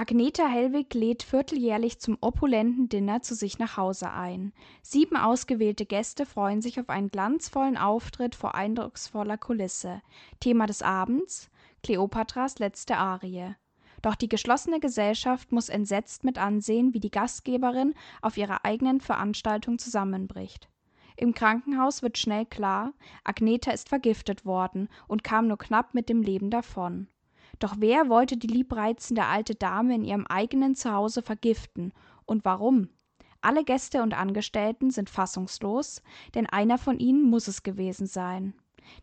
[0.00, 4.54] Agneta Hellwig lädt vierteljährlich zum opulenten Dinner zu sich nach Hause ein.
[4.80, 10.00] Sieben ausgewählte Gäste freuen sich auf einen glanzvollen Auftritt vor eindrucksvoller Kulisse.
[10.40, 11.50] Thema des Abends:
[11.82, 13.54] Kleopatras letzte Arie.
[14.00, 17.92] Doch die geschlossene Gesellschaft muss entsetzt mit ansehen, wie die Gastgeberin
[18.22, 20.70] auf ihrer eigenen Veranstaltung zusammenbricht.
[21.18, 26.22] Im Krankenhaus wird schnell klar, Agneta ist vergiftet worden und kam nur knapp mit dem
[26.22, 27.08] Leben davon.
[27.60, 31.92] Doch wer wollte die liebreizende alte Dame in ihrem eigenen Zuhause vergiften
[32.24, 32.88] und warum?
[33.42, 36.02] Alle Gäste und Angestellten sind fassungslos,
[36.34, 38.54] denn einer von ihnen muss es gewesen sein.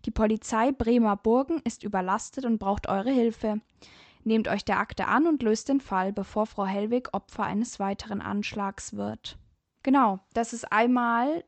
[0.05, 3.61] Die Polizei Bremer Burgen ist überlastet und braucht eure Hilfe.
[4.23, 8.21] Nehmt euch der Akte an und löst den Fall, bevor Frau Hellwig Opfer eines weiteren
[8.21, 9.37] Anschlags wird.
[9.83, 11.43] Genau, das ist einmal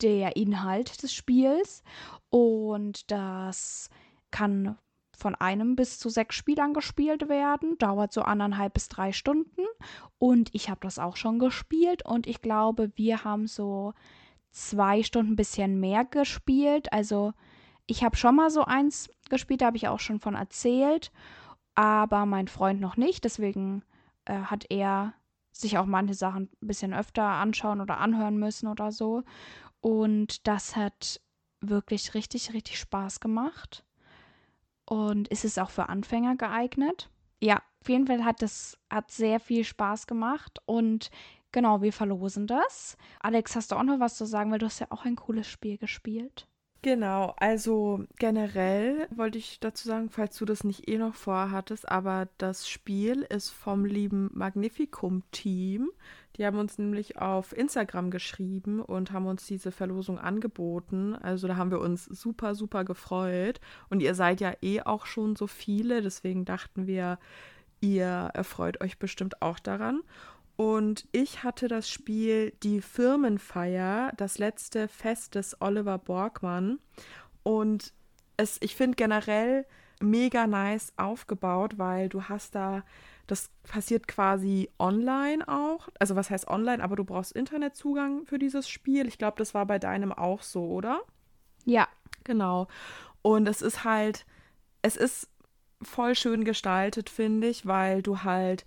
[0.00, 1.82] der Inhalt des Spiels
[2.30, 3.90] und das
[4.30, 4.76] kann
[5.16, 9.62] von einem bis zu sechs Spielern gespielt werden, dauert so anderthalb bis drei Stunden
[10.18, 13.94] und ich habe das auch schon gespielt und ich glaube, wir haben so
[14.50, 16.92] zwei Stunden ein bisschen mehr gespielt.
[16.92, 17.32] Also
[17.86, 21.12] ich habe schon mal so eins gespielt, da habe ich auch schon von erzählt,
[21.74, 23.82] aber mein Freund noch nicht, deswegen
[24.24, 25.14] äh, hat er
[25.52, 29.22] sich auch manche Sachen ein bisschen öfter anschauen oder anhören müssen oder so.
[29.80, 31.20] Und das hat
[31.60, 33.84] wirklich richtig, richtig Spaß gemacht.
[34.86, 37.10] Und ist es auch für Anfänger geeignet?
[37.40, 41.10] Ja, auf jeden Fall hat es hat sehr viel Spaß gemacht und
[41.52, 42.96] genau, wir verlosen das.
[43.20, 45.48] Alex, hast du auch noch was zu sagen, weil du hast ja auch ein cooles
[45.48, 46.46] Spiel gespielt.
[46.84, 52.28] Genau, also generell wollte ich dazu sagen, falls du das nicht eh noch vorhattest, aber
[52.36, 55.90] das Spiel ist vom lieben Magnificum-Team.
[56.36, 61.14] Die haben uns nämlich auf Instagram geschrieben und haben uns diese Verlosung angeboten.
[61.14, 63.60] Also da haben wir uns super, super gefreut.
[63.88, 67.18] Und ihr seid ja eh auch schon so viele, deswegen dachten wir,
[67.80, 70.00] ihr erfreut euch bestimmt auch daran.
[70.56, 76.78] Und ich hatte das Spiel Die Firmenfeier, das letzte Fest des Oliver Borgmann.
[77.42, 77.92] Und
[78.36, 79.66] es, ich finde generell
[80.00, 82.84] mega nice aufgebaut, weil du hast da,
[83.26, 85.88] das passiert quasi online auch.
[85.98, 89.06] Also was heißt online, aber du brauchst Internetzugang für dieses Spiel.
[89.08, 91.00] Ich glaube, das war bei deinem auch so, oder?
[91.64, 91.88] Ja,
[92.24, 92.66] Genau.
[93.22, 94.26] Und es ist halt,
[94.82, 95.28] es ist
[95.82, 98.64] voll schön gestaltet, finde ich, weil du halt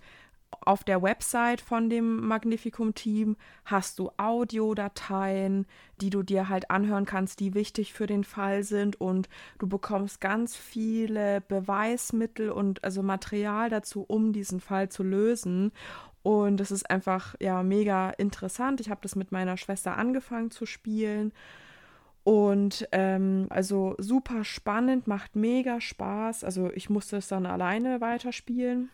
[0.60, 5.66] auf der Website von dem Magnificum-Team hast du Audiodateien,
[6.00, 9.28] die du dir halt anhören kannst, die wichtig für den Fall sind und
[9.58, 15.72] du bekommst ganz viele Beweismittel und also Material dazu, um diesen Fall zu lösen.
[16.22, 18.80] Und es ist einfach ja mega interessant.
[18.80, 21.32] Ich habe das mit meiner Schwester angefangen zu spielen.
[22.24, 26.44] Und ähm, also super spannend, macht mega Spaß.
[26.44, 28.90] Also ich musste es dann alleine weiterspielen.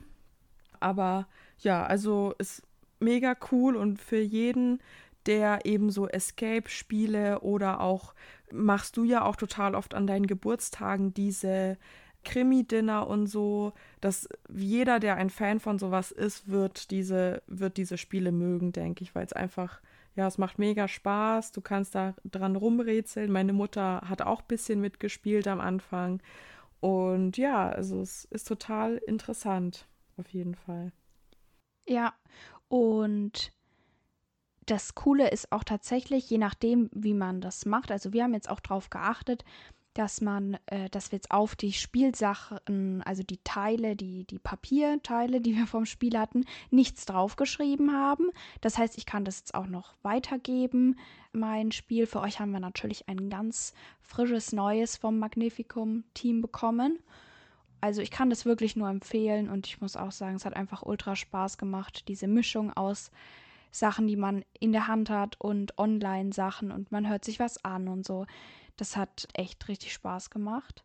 [0.79, 1.27] Aber
[1.59, 2.63] ja, also ist
[3.01, 4.81] mega cool und für jeden,
[5.27, 8.15] der eben so Escape-Spiele oder auch
[8.53, 11.79] machst du ja auch total oft an deinen Geburtstagen diese
[12.25, 17.99] Krimi-Dinner und so, dass jeder, der ein Fan von sowas ist, wird diese, wird diese
[17.99, 19.81] Spiele mögen, denke ich, weil es einfach,
[20.17, 23.31] ja, es macht mega Spaß, du kannst da dran rumrätseln.
[23.31, 26.23] Meine Mutter hat auch ein bisschen mitgespielt am Anfang.
[26.81, 29.87] Und ja, also es ist total interessant,
[30.17, 30.93] auf jeden Fall.
[31.87, 32.14] Ja,
[32.68, 33.53] und
[34.66, 38.49] das Coole ist auch tatsächlich, je nachdem, wie man das macht, also wir haben jetzt
[38.49, 39.45] auch darauf geachtet,
[39.95, 45.41] dass man, äh, dass wir jetzt auf die Spielsachen, also die Teile, die, die Papierteile,
[45.41, 48.30] die wir vom Spiel hatten, nichts draufgeschrieben haben.
[48.61, 50.99] Das heißt, ich kann das jetzt auch noch weitergeben,
[51.32, 52.07] mein Spiel.
[52.07, 56.99] Für euch haben wir natürlich ein ganz frisches Neues vom Magnificum-Team bekommen.
[57.85, 60.85] Also ich kann das wirklich nur empfehlen und ich muss auch sagen, es hat einfach
[60.85, 63.11] ultra Spaß gemacht, diese Mischung aus
[63.70, 67.89] Sachen, die man in der Hand hat und Online-Sachen und man hört sich was an
[67.89, 68.24] und so.
[68.78, 70.82] Das hat echt richtig Spaß gemacht.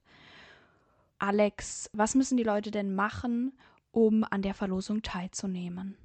[1.19, 3.53] Alex, was müssen die Leute denn machen,
[3.93, 5.95] um an der Verlosung teilzunehmen?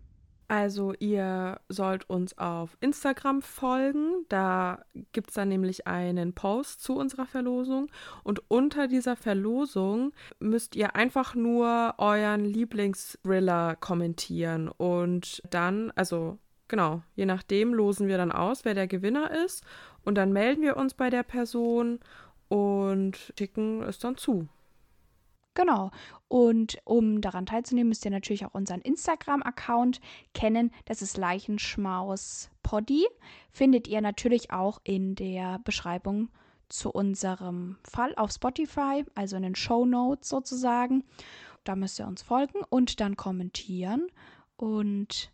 [0.47, 4.26] Also ihr sollt uns auf Instagram folgen.
[4.28, 7.90] Da gibt es dann nämlich einen Post zu unserer Verlosung.
[8.22, 14.68] Und unter dieser Verlosung müsst ihr einfach nur euren Lieblingsthriller kommentieren.
[14.68, 16.38] Und dann, also
[16.68, 19.64] genau, je nachdem losen wir dann aus, wer der Gewinner ist.
[20.05, 22.01] Und dann melden wir uns bei der Person
[22.49, 24.49] und schicken es dann zu.
[25.55, 25.91] Genau.
[26.29, 30.01] Und um daran teilzunehmen, müsst ihr natürlich auch unseren Instagram-Account
[30.33, 30.73] kennen.
[30.85, 33.07] Das ist Leichenschmaus Poddy.
[33.51, 36.29] Findet ihr natürlich auch in der Beschreibung
[36.69, 41.05] zu unserem Fall auf Spotify, also in den Show Notes sozusagen.
[41.63, 44.09] Da müsst ihr uns folgen und dann kommentieren.
[44.57, 45.33] Und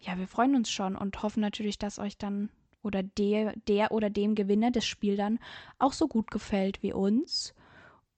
[0.00, 2.50] ja, wir freuen uns schon und hoffen natürlich, dass euch dann
[2.82, 5.38] oder der, der oder dem Gewinner des Spiels dann
[5.78, 7.54] auch so gut gefällt wie uns.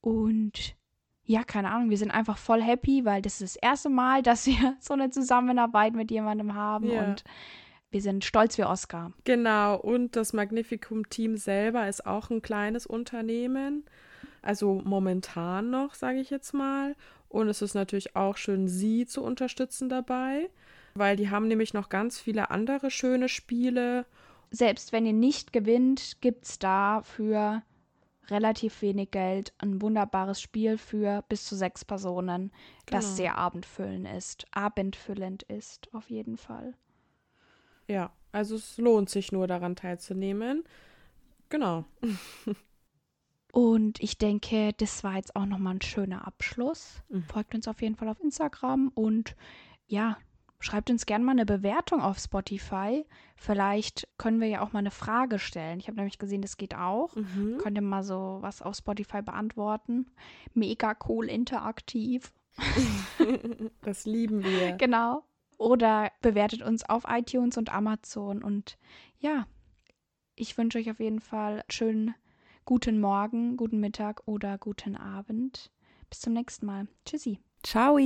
[0.00, 0.74] Und
[1.26, 4.46] ja, keine Ahnung, wir sind einfach voll happy, weil das ist das erste Mal, dass
[4.46, 7.04] wir so eine Zusammenarbeit mit jemandem haben ja.
[7.04, 7.24] und
[7.90, 9.12] wir sind stolz wie Oscar.
[9.22, 13.84] Genau, und das Magnificum-Team selber ist auch ein kleines Unternehmen.
[14.42, 16.96] Also momentan noch, sage ich jetzt mal.
[17.28, 20.50] Und es ist natürlich auch schön, sie zu unterstützen dabei,
[20.94, 24.06] weil die haben nämlich noch ganz viele andere schöne Spiele.
[24.50, 27.62] Selbst wenn ihr nicht gewinnt, gibt es da für
[28.28, 32.52] relativ wenig Geld ein wunderbares Spiel für bis zu sechs Personen,
[32.86, 32.98] genau.
[33.00, 36.74] das sehr abendfüllend ist, abendfüllend ist, auf jeden Fall.
[37.86, 40.64] Ja, also es lohnt sich nur daran teilzunehmen.
[41.48, 41.84] Genau.
[43.52, 47.04] Und ich denke, das war jetzt auch nochmal ein schöner Abschluss.
[47.08, 47.22] Mhm.
[47.22, 49.36] Folgt uns auf jeden Fall auf Instagram und
[49.86, 50.16] ja,
[50.64, 53.04] Schreibt uns gerne mal eine Bewertung auf Spotify.
[53.36, 55.78] Vielleicht können wir ja auch mal eine Frage stellen.
[55.78, 57.14] Ich habe nämlich gesehen, das geht auch.
[57.14, 57.58] Mhm.
[57.58, 60.06] Könnt ihr mal so was auf Spotify beantworten.
[60.54, 62.32] Mega cool, interaktiv.
[63.82, 64.72] das lieben wir.
[64.78, 65.22] Genau.
[65.58, 68.42] Oder bewertet uns auf iTunes und Amazon.
[68.42, 68.78] Und
[69.18, 69.46] ja,
[70.34, 72.14] ich wünsche euch auf jeden Fall schönen
[72.64, 75.70] guten Morgen, guten Mittag oder guten Abend.
[76.08, 76.88] Bis zum nächsten Mal.
[77.04, 77.38] Tschüssi.
[77.62, 77.98] Ciao.